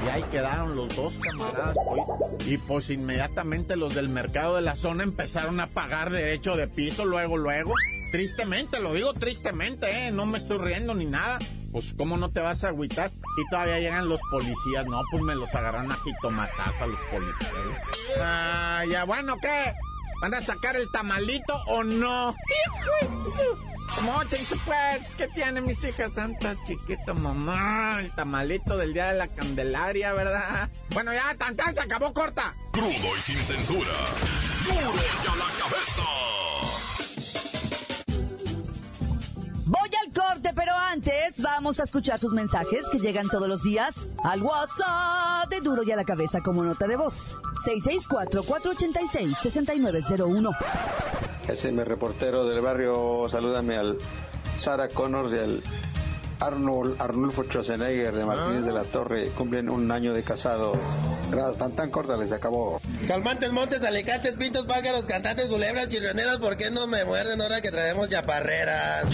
Y 0.04 0.08
ahí 0.10 0.22
quedaron 0.24 0.76
los 0.76 0.94
dos 0.94 1.14
camaradas. 1.18 1.74
Y 2.44 2.58
pues 2.58 2.90
inmediatamente 2.90 3.74
los 3.74 3.94
del 3.94 4.10
mercado 4.10 4.56
de 4.56 4.60
la 4.60 4.76
zona 4.76 5.02
empezaron 5.02 5.60
a 5.60 5.66
pagar 5.66 6.10
derecho 6.10 6.56
de 6.56 6.68
piso, 6.68 7.06
luego, 7.06 7.38
luego. 7.38 7.72
Tristemente, 8.12 8.80
lo 8.80 8.92
digo 8.92 9.14
tristemente, 9.14 10.06
¿eh? 10.06 10.10
No 10.10 10.26
me 10.26 10.36
estoy 10.36 10.58
riendo 10.58 10.94
ni 10.94 11.06
nada. 11.06 11.38
Pues, 11.72 11.94
¿cómo 11.96 12.18
no 12.18 12.28
te 12.30 12.40
vas 12.40 12.64
a 12.64 12.68
agüitar? 12.68 13.10
Y 13.38 13.48
todavía 13.48 13.80
llegan 13.80 14.06
los 14.06 14.20
policías. 14.30 14.84
No, 14.84 15.00
pues 15.10 15.22
me 15.22 15.34
los 15.34 15.54
agarran 15.54 15.90
a 15.90 15.96
jitomatazo 15.96 16.84
a 16.84 16.86
los 16.86 17.00
policías. 17.10 17.52
Ah, 18.20 18.84
ya, 18.90 19.04
bueno, 19.04 19.36
¿qué? 19.40 19.72
¿Van 20.20 20.34
a 20.34 20.42
sacar 20.42 20.76
el 20.76 20.90
tamalito 20.92 21.54
o 21.66 21.82
no? 21.82 22.36
Mocha, 24.02 24.36
pues, 24.66 25.14
¿qué 25.16 25.28
tiene 25.28 25.60
mis 25.60 25.84
hijas 25.84 26.14
santas, 26.14 26.56
chiquito 26.66 27.14
mamá? 27.14 28.00
El 28.00 28.10
tamalito 28.12 28.76
del 28.76 28.92
día 28.92 29.12
de 29.12 29.18
la 29.18 29.28
Candelaria, 29.28 30.12
¿verdad? 30.12 30.68
Bueno, 30.90 31.12
ya, 31.12 31.32
tan, 31.38 31.54
tan, 31.56 31.72
se 31.74 31.80
acabó 31.80 32.12
corta. 32.12 32.52
Crudo 32.72 33.16
y 33.16 33.20
sin 33.20 33.36
censura. 33.36 33.92
Duro 34.64 34.92
ya 35.24 35.36
la 35.36 35.46
cabeza. 35.58 36.02
Voy 39.66 39.88
al 40.04 40.12
corte, 40.12 40.52
pero 40.54 40.72
antes 40.76 41.40
vamos 41.40 41.80
a 41.80 41.84
escuchar 41.84 42.18
sus 42.18 42.34
mensajes 42.34 42.86
que 42.90 42.98
llegan 42.98 43.28
todos 43.28 43.48
los 43.48 43.62
días 43.62 44.02
al 44.22 44.42
WhatsApp 44.42 45.48
de 45.48 45.60
Duro 45.62 45.82
y 45.84 45.92
a 45.92 45.96
la 45.96 46.04
Cabeza 46.04 46.42
como 46.42 46.62
nota 46.62 46.86
de 46.86 46.96
voz. 46.96 47.34
664-486-6901. 47.64 50.54
Ese 51.54 51.68
es 51.68 51.74
mi 51.74 51.84
reportero 51.84 52.48
del 52.48 52.60
barrio. 52.60 53.28
Salúdame 53.30 53.76
al 53.76 53.96
Sara 54.56 54.88
Connors 54.88 55.32
y 55.32 55.38
al 55.38 55.62
Arnold, 56.40 57.00
Arnulfo 57.00 57.44
Schwarzenegger 57.44 58.12
de 58.12 58.24
Martínez 58.24 58.64
de 58.64 58.72
la 58.72 58.82
Torre. 58.82 59.28
Cumplen 59.28 59.70
un 59.70 59.88
año 59.92 60.12
de 60.12 60.24
casados. 60.24 60.76
Tan 61.56 61.76
tan 61.76 61.92
corta 61.92 62.16
les 62.16 62.32
acabó. 62.32 62.80
Calmantes, 63.06 63.52
montes, 63.52 63.84
alicantes, 63.84 64.32
pintos, 64.32 64.66
pájaros, 64.66 65.06
cantantes, 65.06 65.46
culebras, 65.46 65.88
chirrioneras, 65.88 66.38
¿por 66.38 66.56
qué 66.56 66.72
no 66.72 66.88
me 66.88 67.04
muerden 67.04 67.40
ahora 67.40 67.60
que 67.60 67.70
traemos 67.70 68.08
chaparreras? 68.08 69.04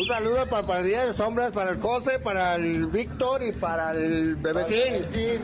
Un 0.00 0.06
saludo 0.08 0.46
para 0.46 0.80
el 0.80 0.86
Día 0.86 1.06
de 1.06 1.12
Sombras, 1.12 1.52
para 1.52 1.70
el 1.70 1.80
José, 1.80 2.18
para 2.18 2.56
el 2.56 2.86
Víctor 2.86 3.44
y 3.44 3.52
para 3.52 3.92
el 3.92 4.34
Bebecín. 4.34 5.40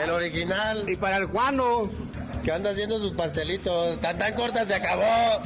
El 0.00 0.10
original. 0.10 0.88
Y 0.88 0.94
para 0.94 1.16
el 1.16 1.26
Juano, 1.26 1.90
que 2.44 2.52
anda 2.52 2.70
haciendo 2.70 2.98
sus 2.98 3.12
pastelitos. 3.12 3.98
Tan 4.00 4.18
tan 4.18 4.34
corta 4.34 4.64
se 4.66 4.74
acabó. 4.74 5.42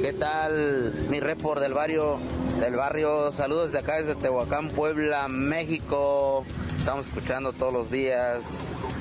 ¿Qué 0.00 0.12
tal? 0.12 0.94
Mi 1.10 1.18
report 1.18 1.60
del 1.60 1.74
barrio, 1.74 2.20
del 2.60 2.76
barrio. 2.76 3.32
Saludos 3.32 3.72
de 3.72 3.80
acá 3.80 3.96
desde 3.96 4.14
Tehuacán, 4.14 4.68
Puebla, 4.68 5.26
México. 5.28 6.44
Estamos 6.78 7.08
escuchando 7.08 7.52
todos 7.52 7.72
los 7.72 7.90
días 7.90 8.44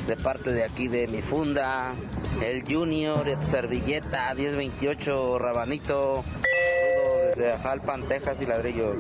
de 0.08 0.18
parte 0.18 0.52
de 0.52 0.64
aquí 0.64 0.88
de 0.88 1.08
mi 1.08 1.22
funda, 1.22 1.94
el 2.42 2.64
Junior, 2.64 3.30
el 3.30 3.42
Servilleta 3.44 4.34
1028 4.34 5.38
Rabanito 5.38 6.24
de 7.40 7.58
Jalpan, 7.58 8.08
Texas 8.08 8.38
y 8.42 8.46
Ladrillo. 8.46 8.96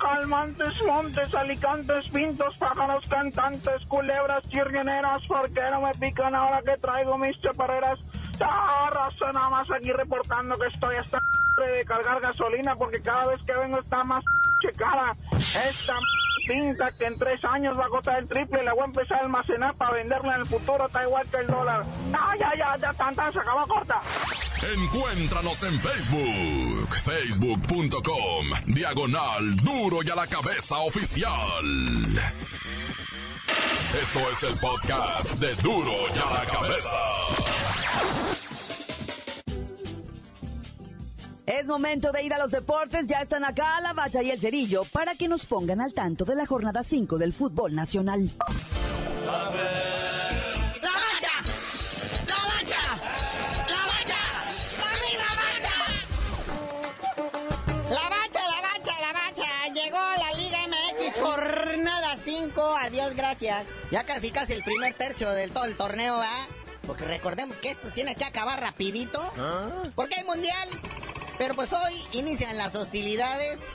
Calmantes, 0.00 0.74
montes, 0.86 1.34
alicantes, 1.34 2.08
pintos, 2.08 2.56
pájaros, 2.58 3.04
cantantes, 3.08 3.86
culebras, 3.86 4.42
chirrioneras, 4.48 5.22
¿por 5.28 5.48
qué 5.50 5.62
no 5.70 5.80
me 5.80 5.92
pican 5.92 6.34
ahora 6.34 6.60
que 6.62 6.76
traigo 6.78 7.16
mis 7.16 7.40
chaparreras? 7.40 7.98
Ah, 8.40 8.90
razón, 8.92 9.32
nada 9.34 9.50
más 9.50 9.70
aquí 9.70 9.92
reportando 9.92 10.58
que 10.58 10.66
estoy 10.66 10.96
hasta 10.96 11.22
de 11.56 11.84
cargar 11.84 12.20
gasolina 12.20 12.74
porque 12.74 13.00
cada 13.00 13.28
vez 13.28 13.40
que 13.46 13.52
vengo 13.52 13.78
está 13.78 14.02
más 14.02 14.24
cara. 14.76 15.14
Esta 15.30 15.94
pinta 16.50 16.90
que 16.98 17.04
en 17.04 17.16
tres 17.16 17.44
años 17.44 17.78
va 17.78 17.86
a 17.86 17.88
costar 17.88 18.18
el 18.18 18.26
triple 18.26 18.60
y 18.60 18.64
la 18.64 18.72
voy 18.72 18.82
a 18.82 18.86
empezar 18.86 19.18
a 19.18 19.20
almacenar 19.20 19.74
para 19.76 19.94
venderla 19.94 20.34
en 20.34 20.40
el 20.40 20.46
futuro, 20.46 20.86
está 20.86 21.02
igual 21.02 21.26
que 21.30 21.36
el 21.36 21.46
dólar. 21.46 21.82
Ah, 22.12 22.34
ya, 22.38 22.50
ya, 22.58 22.76
ya, 22.76 22.92
tan, 22.94 23.14
tan, 23.14 23.32
se 23.32 23.38
acabó 23.38 23.66
corta. 23.68 24.00
Encuéntranos 24.74 25.62
en 25.62 25.80
Facebook, 25.80 26.88
facebook.com, 27.04 28.46
diagonal 28.66 29.56
duro 29.56 30.02
y 30.02 30.10
a 30.10 30.16
la 30.16 30.26
cabeza 30.26 30.78
oficial. 30.78 31.64
Esto 34.02 34.20
es 34.30 34.42
el 34.42 34.58
podcast 34.58 35.34
de 35.34 35.54
duro 35.56 35.92
y 36.14 36.18
a 36.18 36.40
la 36.40 36.50
cabeza. 36.50 37.69
Es 41.50 41.66
momento 41.66 42.12
de 42.12 42.22
ir 42.22 42.32
a 42.32 42.38
los 42.38 42.52
deportes. 42.52 43.08
Ya 43.08 43.20
están 43.20 43.44
acá 43.44 43.80
la 43.80 43.92
Bacha 43.92 44.22
y 44.22 44.30
el 44.30 44.38
Cerillo 44.38 44.84
para 44.92 45.16
que 45.16 45.26
nos 45.26 45.46
pongan 45.46 45.80
al 45.80 45.92
tanto 45.92 46.24
de 46.24 46.36
la 46.36 46.46
jornada 46.46 46.84
5 46.84 47.18
del 47.18 47.32
fútbol 47.32 47.74
nacional. 47.74 48.30
adiós, 62.80 63.14
gracias. 63.14 63.66
Ya 63.90 64.04
casi 64.04 64.30
casi 64.30 64.52
el 64.52 64.62
primer 64.62 64.94
tercio 64.94 65.30
del 65.30 65.50
todo 65.50 65.64
el 65.64 65.76
torneo, 65.76 66.16
¿va? 66.16 66.48
Porque 66.86 67.04
recordemos 67.04 67.58
que 67.58 67.70
esto 67.70 67.90
tiene 67.90 68.14
que 68.14 68.24
acabar 68.24 68.60
rapidito. 68.60 69.20
¿Ah? 69.38 69.84
Porque 69.94 70.16
hay 70.16 70.24
mundial. 70.24 70.68
Pero 71.40 71.54
pues 71.54 71.72
hoy 71.72 71.94
inician 72.12 72.58
las 72.58 72.74
hostilidades 72.74 73.66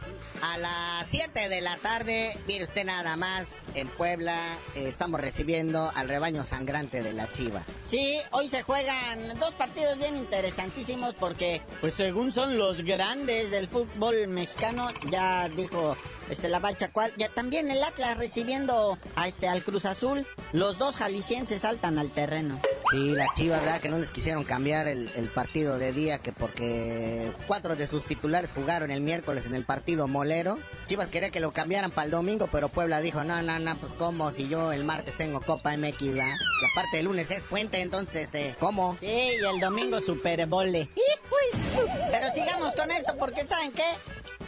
a 0.43 0.55
las 0.59 1.09
7 1.09 1.49
de 1.49 1.61
la 1.61 1.77
tarde, 1.77 2.37
mire 2.45 2.65
usted 2.65 2.85
nada 2.85 3.15
más, 3.15 3.65
en 3.73 3.87
Puebla 3.87 4.37
eh, 4.75 4.87
estamos 4.87 5.19
recibiendo 5.19 5.91
al 5.95 6.07
rebaño 6.07 6.43
sangrante 6.43 7.01
de 7.01 7.11
la 7.11 7.27
Chiva. 7.31 7.63
Sí, 7.87 8.19
hoy 8.29 8.49
se 8.49 8.61
juegan 8.61 9.39
dos 9.39 9.55
partidos 9.55 9.97
bien 9.97 10.15
interesantísimos 10.15 11.15
porque, 11.15 11.63
pues 11.81 11.95
según 11.95 12.31
son 12.31 12.55
los 12.59 12.83
grandes 12.83 13.49
del 13.49 13.67
fútbol 13.67 14.27
mexicano, 14.27 14.89
ya 15.09 15.49
dijo 15.49 15.97
este 16.29 16.49
la 16.49 16.59
Bacha 16.59 16.91
cual, 16.91 17.13
ya 17.17 17.29
también 17.29 17.69
el 17.71 17.83
Atlas 17.83 18.17
recibiendo 18.17 18.97
a 19.15 19.27
este 19.27 19.47
al 19.47 19.63
Cruz 19.63 19.85
Azul, 19.85 20.25
los 20.53 20.77
dos 20.77 20.95
jaliscienses 20.97 21.61
saltan 21.61 21.99
al 21.99 22.09
terreno. 22.09 22.59
Sí, 22.91 23.11
la 23.11 23.25
Chivas, 23.35 23.61
¿verdad? 23.61 23.81
Que 23.81 23.89
no 23.89 23.97
les 23.97 24.11
quisieron 24.11 24.43
cambiar 24.43 24.87
el, 24.87 25.09
el 25.15 25.29
partido 25.29 25.79
de 25.79 25.91
día, 25.91 26.19
que 26.19 26.31
porque 26.31 27.31
cuatro 27.47 27.75
de 27.75 27.87
sus 27.87 28.05
titulares 28.05 28.51
jugaron 28.53 28.91
el 28.91 29.01
miércoles 29.01 29.47
en 29.47 29.55
el 29.55 29.65
partido 29.65 30.07
molero. 30.07 30.59
Chivas 30.87 31.09
quería 31.09 31.31
que 31.31 31.39
lo 31.39 31.51
cambiaran 31.51 31.91
para 31.91 32.05
el 32.05 32.11
domingo, 32.11 32.47
pero 32.51 32.69
Puebla 32.69 33.01
dijo, 33.01 33.23
no, 33.23 33.41
no, 33.41 33.59
no, 33.59 33.75
pues 33.77 33.93
cómo, 33.93 34.31
si 34.31 34.47
yo 34.47 34.71
el 34.71 34.83
martes 34.83 35.15
tengo 35.15 35.41
Copa 35.41 35.75
MX, 35.75 36.13
¿verdad? 36.13 36.35
Y 36.61 36.65
aparte 36.71 36.99
el 36.99 37.05
lunes 37.05 37.31
es 37.31 37.43
puente, 37.43 37.81
entonces, 37.81 38.23
este, 38.25 38.55
¿cómo? 38.59 38.97
Sí, 38.99 39.07
y 39.07 39.45
el 39.45 39.59
domingo 39.59 39.99
Super 40.01 40.45
Bole. 40.45 40.89
Pero 42.11 42.27
sigamos 42.33 42.75
con 42.75 42.91
esto, 42.91 43.15
porque 43.17 43.45
¿saben 43.45 43.71
qué? 43.71 43.83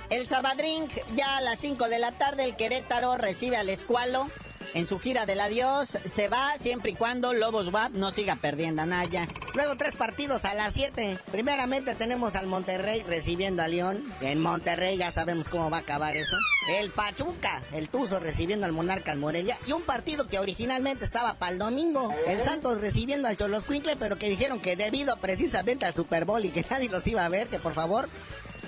El 0.09 0.25
Sabadrink, 0.25 0.89
ya 1.15 1.37
a 1.37 1.41
las 1.41 1.59
5 1.59 1.89
de 1.89 1.99
la 1.99 2.13
tarde, 2.13 2.45
el 2.45 2.55
Querétaro 2.55 3.17
recibe 3.17 3.57
al 3.57 3.69
Escualo 3.69 4.29
en 4.73 4.87
su 4.87 4.99
gira 4.99 5.25
del 5.25 5.41
adiós. 5.41 5.97
Se 6.05 6.29
va 6.29 6.57
siempre 6.57 6.91
y 6.91 6.95
cuando 6.95 7.33
Lobos 7.33 7.73
WAP 7.73 7.91
no 7.91 8.11
siga 8.11 8.37
perdiendo 8.37 8.83
a 8.83 8.85
Naya. 8.85 9.27
Luego 9.53 9.75
tres 9.75 9.95
partidos 9.95 10.45
a 10.45 10.53
las 10.53 10.73
7. 10.73 11.19
Primeramente 11.31 11.95
tenemos 11.95 12.35
al 12.35 12.47
Monterrey 12.47 13.03
recibiendo 13.03 13.63
a 13.63 13.67
León. 13.67 14.03
En 14.21 14.41
Monterrey 14.41 14.97
ya 14.97 15.11
sabemos 15.11 15.49
cómo 15.49 15.69
va 15.69 15.77
a 15.77 15.81
acabar 15.81 16.15
eso. 16.15 16.37
El 16.69 16.89
Pachuca, 16.91 17.61
el 17.73 17.89
Tuzo 17.89 18.19
recibiendo 18.19 18.65
al 18.65 18.71
Monarcas 18.71 19.17
Morelia. 19.17 19.57
Y 19.65 19.71
un 19.71 19.81
partido 19.81 20.27
que 20.27 20.39
originalmente 20.39 21.03
estaba 21.03 21.33
para 21.33 21.51
el 21.51 21.59
domingo. 21.59 22.13
El 22.27 22.43
Santos 22.43 22.79
recibiendo 22.79 23.27
al 23.27 23.37
Cholos 23.37 23.65
Quincle, 23.65 23.95
pero 23.97 24.17
que 24.17 24.29
dijeron 24.29 24.59
que 24.59 24.75
debido 24.75 25.17
precisamente 25.17 25.85
al 25.85 25.95
Super 25.95 26.25
Bowl 26.25 26.45
y 26.45 26.51
que 26.51 26.65
nadie 26.69 26.89
los 26.89 27.05
iba 27.07 27.25
a 27.25 27.29
ver, 27.29 27.47
que 27.47 27.59
por 27.59 27.73
favor 27.73 28.07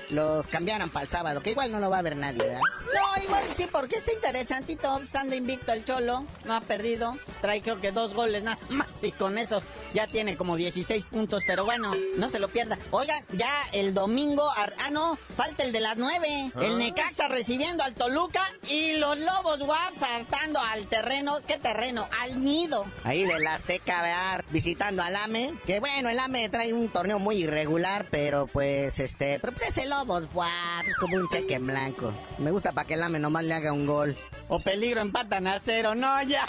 los 0.10 0.48
cambiaran 0.48 0.90
para 0.90 1.06
el 1.06 1.12
sábado, 1.12 1.42
que 1.42 1.52
igual 1.52 1.72
no 1.72 1.80
lo 1.80 1.90
va 1.90 2.00
a 2.00 2.02
ver 2.02 2.16
nadie, 2.16 2.44
¿verdad? 2.44 2.62
No, 2.94 3.24
igual 3.24 3.44
sí, 3.56 3.68
porque 3.72 3.98
está 3.98 4.12
interesantito. 4.12 5.00
Estando 5.00 5.36
invicto 5.36 5.72
el 5.72 5.86
Cholo, 5.86 6.26
no 6.46 6.56
ha 6.56 6.62
perdido. 6.62 7.16
Trae 7.42 7.62
creo 7.62 7.80
que 7.80 7.92
dos 7.92 8.14
goles 8.14 8.44
nada 8.44 8.58
más. 8.70 8.88
Y 9.02 9.12
con 9.12 9.38
eso 9.38 9.62
ya 9.94 10.08
tiene 10.08 10.38
como 10.38 10.56
16 10.56 11.06
puntos. 11.06 11.44
Pero 11.46 11.66
bueno, 11.66 11.92
no 12.18 12.30
se 12.30 12.40
lo 12.40 12.48
pierda. 12.48 12.78
Oigan, 12.92 13.24
ya 13.34 13.52
el 13.72 13.94
domingo. 13.94 14.44
Ah, 14.56 14.90
no, 14.92 15.18
falta 15.36 15.64
el 15.64 15.72
de 15.72 15.82
las 15.82 15.98
9. 15.98 16.52
El 16.62 16.78
Necaxa 16.78 17.28
recibiendo 17.28 17.84
al 17.84 17.94
Toluca. 17.94 18.42
Y 18.68 18.94
los 18.94 19.18
Lobos 19.18 19.60
Guap 19.60 19.96
saltando 19.96 20.60
al 20.60 20.88
terreno. 20.88 21.40
¿Qué 21.48 21.58
terreno? 21.58 22.08
Al 22.22 22.44
nido. 22.44 22.86
Ahí 23.04 23.24
del 23.24 23.46
Azteca, 23.46 24.02
vear, 24.02 24.46
visitando 24.50 25.04
al 25.04 25.16
AME. 25.16 25.54
Que 25.66 25.80
bueno, 25.80 26.10
el 26.10 26.20
AME 26.20 26.50
trae 26.50 26.74
un 26.74 26.90
torneo 26.90 27.20
muy 27.20 27.44
irregular. 27.44 28.08
Pero 28.10 28.48
pues 28.48 29.00
este. 29.00 29.40
Pero 29.40 29.54
pues 29.54 29.70
ese 29.70 29.86
Lobos 29.86 30.32
Guap 30.34 30.86
es 30.88 30.96
como 30.96 31.18
un 31.18 31.28
cheque 31.30 31.56
en 31.56 31.68
blanco. 31.68 32.14
Me 32.38 32.52
gusta 32.52 32.72
para 32.80 32.88
que 32.88 32.94
el 32.94 33.04
AME 33.04 33.20
nomás 33.20 33.44
le 33.44 33.54
haga 33.54 33.74
un 33.74 33.86
gol. 33.86 34.16
O 34.48 34.62
peligro 34.62 35.02
empatan 35.02 35.48
a 35.48 35.60
cero, 35.60 35.96
no 35.96 36.24
ya. 36.24 36.46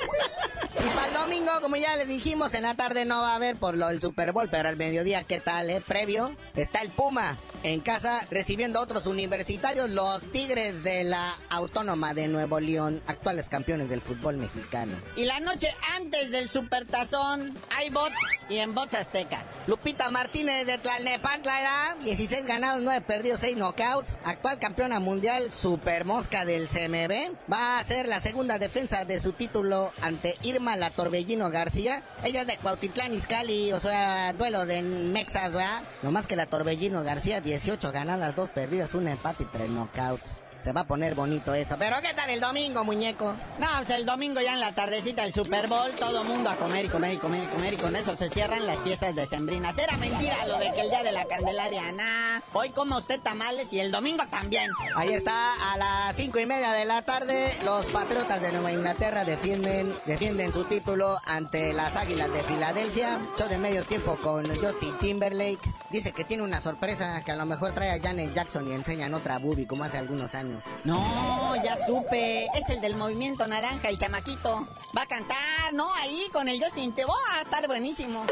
y 0.82 0.88
para 0.94 1.08
el 1.08 1.12
domingo, 1.12 1.50
como 1.60 1.76
ya 1.76 1.94
les 1.96 2.08
dijimos, 2.08 2.54
en 2.54 2.62
la 2.62 2.72
tarde 2.72 3.04
no 3.04 3.20
va 3.20 3.32
a 3.32 3.34
haber 3.34 3.56
por 3.56 3.76
lo 3.76 3.88
del 3.88 4.00
Super 4.00 4.32
Bowl, 4.32 4.48
pero 4.50 4.70
al 4.70 4.78
mediodía, 4.78 5.24
¿qué 5.24 5.40
tal, 5.40 5.68
eh? 5.68 5.82
Previo, 5.86 6.34
está 6.56 6.80
el 6.80 6.88
Puma 6.88 7.36
en 7.62 7.80
casa 7.80 8.26
recibiendo 8.30 8.78
a 8.78 8.82
otros 8.82 9.06
universitarios, 9.06 9.90
los 9.90 10.22
Tigres 10.32 10.84
de 10.84 11.04
la 11.04 11.34
Autónoma 11.48 12.14
de 12.14 12.28
Nuevo 12.28 12.60
León, 12.60 13.02
actuales 13.06 13.48
campeones 13.48 13.88
del 13.88 14.00
fútbol 14.00 14.36
mexicano. 14.36 14.92
Y 15.16 15.24
la 15.24 15.40
noche 15.40 15.74
antes 15.96 16.30
del 16.30 16.48
Supertazón, 16.48 17.56
hay 17.76 17.90
bots 17.90 18.16
y 18.48 18.58
en 18.58 18.74
bots 18.74 18.94
azteca. 18.94 19.44
Lupita 19.66 20.10
Martínez 20.10 20.66
de 20.66 20.78
Tlalnepantla 20.78 21.60
era 21.60 21.96
16 22.04 22.46
ganados, 22.46 22.82
9 22.82 23.00
perdidos, 23.06 23.40
6 23.40 23.56
knockouts. 23.56 24.18
Actual 24.24 24.58
campeona 24.58 25.00
mundial 25.00 25.52
super 25.52 26.04
mosca 26.04 26.44
del 26.44 26.68
CMB. 26.68 27.52
Va 27.52 27.78
a 27.78 27.84
ser 27.84 28.08
la 28.08 28.20
segunda 28.20 28.58
defensa 28.58 29.04
de 29.04 29.20
su 29.20 29.32
título 29.32 29.92
ante 30.02 30.36
Irma 30.42 30.76
La 30.76 30.90
Torbellino 30.90 31.50
García. 31.50 32.02
Ella 32.24 32.42
es 32.42 32.46
de 32.46 32.56
Cuautitlán 32.56 33.14
Izcalli, 33.14 33.72
o 33.72 33.80
sea, 33.80 34.32
duelo 34.32 34.66
de 34.66 34.82
Mexas, 34.82 35.54
¿verdad? 35.54 35.82
No 36.02 36.10
más 36.10 36.26
que 36.26 36.36
la 36.36 36.46
Torbellino 36.46 37.02
García 37.02 37.40
18 37.48 37.92
ganadas, 37.92 38.36
2 38.36 38.50
perdidas, 38.50 38.94
un 38.94 39.08
empate 39.08 39.44
y 39.44 39.46
3 39.46 39.70
knockouts. 39.70 40.47
Se 40.68 40.74
va 40.74 40.82
a 40.82 40.86
poner 40.86 41.14
bonito 41.14 41.54
eso. 41.54 41.76
Pero 41.78 41.96
¿qué 42.02 42.12
tal 42.12 42.28
el 42.28 42.40
domingo, 42.40 42.84
muñeco? 42.84 43.34
No, 43.58 43.66
pues 43.78 43.88
el 43.88 44.04
domingo 44.04 44.42
ya 44.42 44.52
en 44.52 44.60
la 44.60 44.72
tardecita 44.72 45.22
del 45.22 45.32
Super 45.32 45.66
Bowl, 45.66 45.90
todo 45.92 46.24
mundo 46.24 46.50
a 46.50 46.56
comer 46.56 46.84
y 46.84 46.88
comer 46.88 47.14
y 47.14 47.16
comer 47.16 47.42
y 47.42 47.46
comer 47.46 47.72
y 47.72 47.76
con 47.78 47.96
eso 47.96 48.14
se 48.18 48.28
cierran 48.28 48.66
las 48.66 48.78
fiestas 48.80 49.16
decembrinas. 49.16 49.78
Era 49.78 49.96
mentira 49.96 50.46
lo 50.46 50.58
de 50.58 50.70
que 50.74 50.82
el 50.82 50.90
día 50.90 51.02
de 51.02 51.12
la 51.12 51.24
Candelaria, 51.24 51.90
nah. 51.92 52.40
Hoy 52.52 52.68
come 52.68 52.98
usted 52.98 53.18
tamales 53.18 53.72
y 53.72 53.80
el 53.80 53.90
domingo 53.90 54.24
también. 54.28 54.70
Ahí 54.94 55.14
está, 55.14 55.54
a 55.72 55.78
las 55.78 56.14
cinco 56.14 56.38
y 56.38 56.44
media 56.44 56.72
de 56.72 56.84
la 56.84 57.00
tarde, 57.00 57.56
los 57.64 57.86
Patriotas 57.86 58.42
de 58.42 58.52
Nueva 58.52 58.70
Inglaterra 58.70 59.24
defienden, 59.24 59.94
defienden 60.04 60.52
su 60.52 60.64
título 60.66 61.18
ante 61.24 61.72
las 61.72 61.96
Águilas 61.96 62.30
de 62.30 62.42
Filadelfia. 62.42 63.18
Show 63.38 63.48
de 63.48 63.56
medio 63.56 63.84
tiempo 63.84 64.18
con 64.22 64.46
Justin 64.60 64.98
Timberlake. 64.98 65.72
Dice 65.88 66.12
que 66.12 66.24
tiene 66.24 66.42
una 66.42 66.60
sorpresa 66.60 67.22
que 67.24 67.32
a 67.32 67.36
lo 67.36 67.46
mejor 67.46 67.72
trae 67.72 67.98
a 67.98 68.02
Janet 68.02 68.34
Jackson 68.34 68.68
y 68.68 68.74
enseñan 68.74 69.14
otra 69.14 69.38
boobie 69.38 69.66
como 69.66 69.84
hace 69.84 69.96
algunos 69.96 70.34
años. 70.34 70.57
No, 70.84 71.54
ya 71.62 71.76
supe. 71.86 72.46
Es 72.54 72.68
el 72.68 72.80
del 72.80 72.96
movimiento 72.96 73.46
naranja, 73.46 73.88
el 73.88 73.98
chamaquito. 73.98 74.66
Va 74.96 75.02
a 75.02 75.06
cantar, 75.06 75.72
¿no? 75.72 75.92
Ahí 75.94 76.26
con 76.32 76.48
el 76.48 76.62
Justin. 76.62 76.94
Te 76.94 77.04
va 77.04 77.14
a 77.38 77.42
estar 77.42 77.66
buenísimo. 77.66 78.24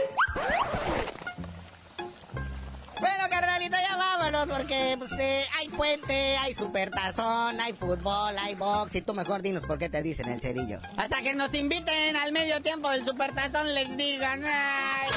Bueno, 2.98 3.24
carnalito, 3.28 3.76
ya 3.76 3.96
vámonos, 3.96 4.48
porque 4.48 4.96
pues, 4.98 5.12
eh, 5.12 5.44
hay 5.58 5.68
puente, 5.68 6.36
hay 6.38 6.54
supertazón, 6.54 7.60
hay 7.60 7.74
fútbol, 7.74 8.38
hay 8.38 8.54
box, 8.54 8.94
y 8.94 9.02
tú 9.02 9.12
mejor 9.12 9.42
dinos 9.42 9.64
por 9.66 9.78
qué 9.78 9.90
te 9.90 10.02
dicen 10.02 10.30
el 10.30 10.40
cerillo. 10.40 10.80
Hasta 10.96 11.20
que 11.20 11.34
nos 11.34 11.52
inviten 11.52 12.16
al 12.16 12.32
medio 12.32 12.62
tiempo 12.62 12.88
del 12.90 13.04
supertazón, 13.04 13.74
les 13.74 13.94
digan. 13.96 14.42
Ay. 14.44 15.10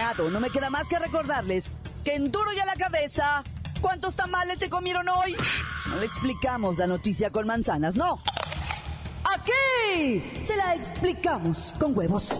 No 0.00 0.40
me 0.40 0.48
queda 0.48 0.70
más 0.70 0.88
que 0.88 0.98
recordarles 0.98 1.76
que 2.04 2.14
en 2.14 2.32
duro 2.32 2.50
y 2.54 2.58
a 2.58 2.64
la 2.64 2.74
cabeza, 2.74 3.44
¿cuántos 3.82 4.16
tamales 4.16 4.58
se 4.58 4.70
comieron 4.70 5.06
hoy? 5.10 5.36
No 5.86 5.96
le 5.96 6.06
explicamos 6.06 6.78
la 6.78 6.86
noticia 6.86 7.30
con 7.30 7.46
manzanas, 7.46 7.96
no. 7.96 8.18
Aquí 9.34 10.24
se 10.42 10.56
la 10.56 10.74
explicamos 10.74 11.74
con 11.78 11.96
huevos. 11.96 12.30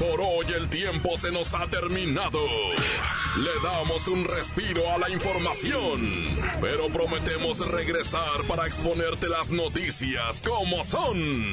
Por 0.00 0.20
hoy 0.20 0.46
el 0.52 0.68
tiempo 0.68 1.16
se 1.16 1.30
nos 1.30 1.54
ha 1.54 1.68
terminado. 1.68 2.40
Le 3.36 3.50
damos 3.62 4.08
un 4.08 4.24
respiro 4.24 4.82
a 4.92 4.98
la 4.98 5.10
información, 5.10 6.24
pero 6.60 6.88
prometemos 6.88 7.60
regresar 7.60 8.42
para 8.48 8.66
exponerte 8.66 9.28
las 9.28 9.52
noticias 9.52 10.42
como 10.42 10.82
son. 10.82 11.52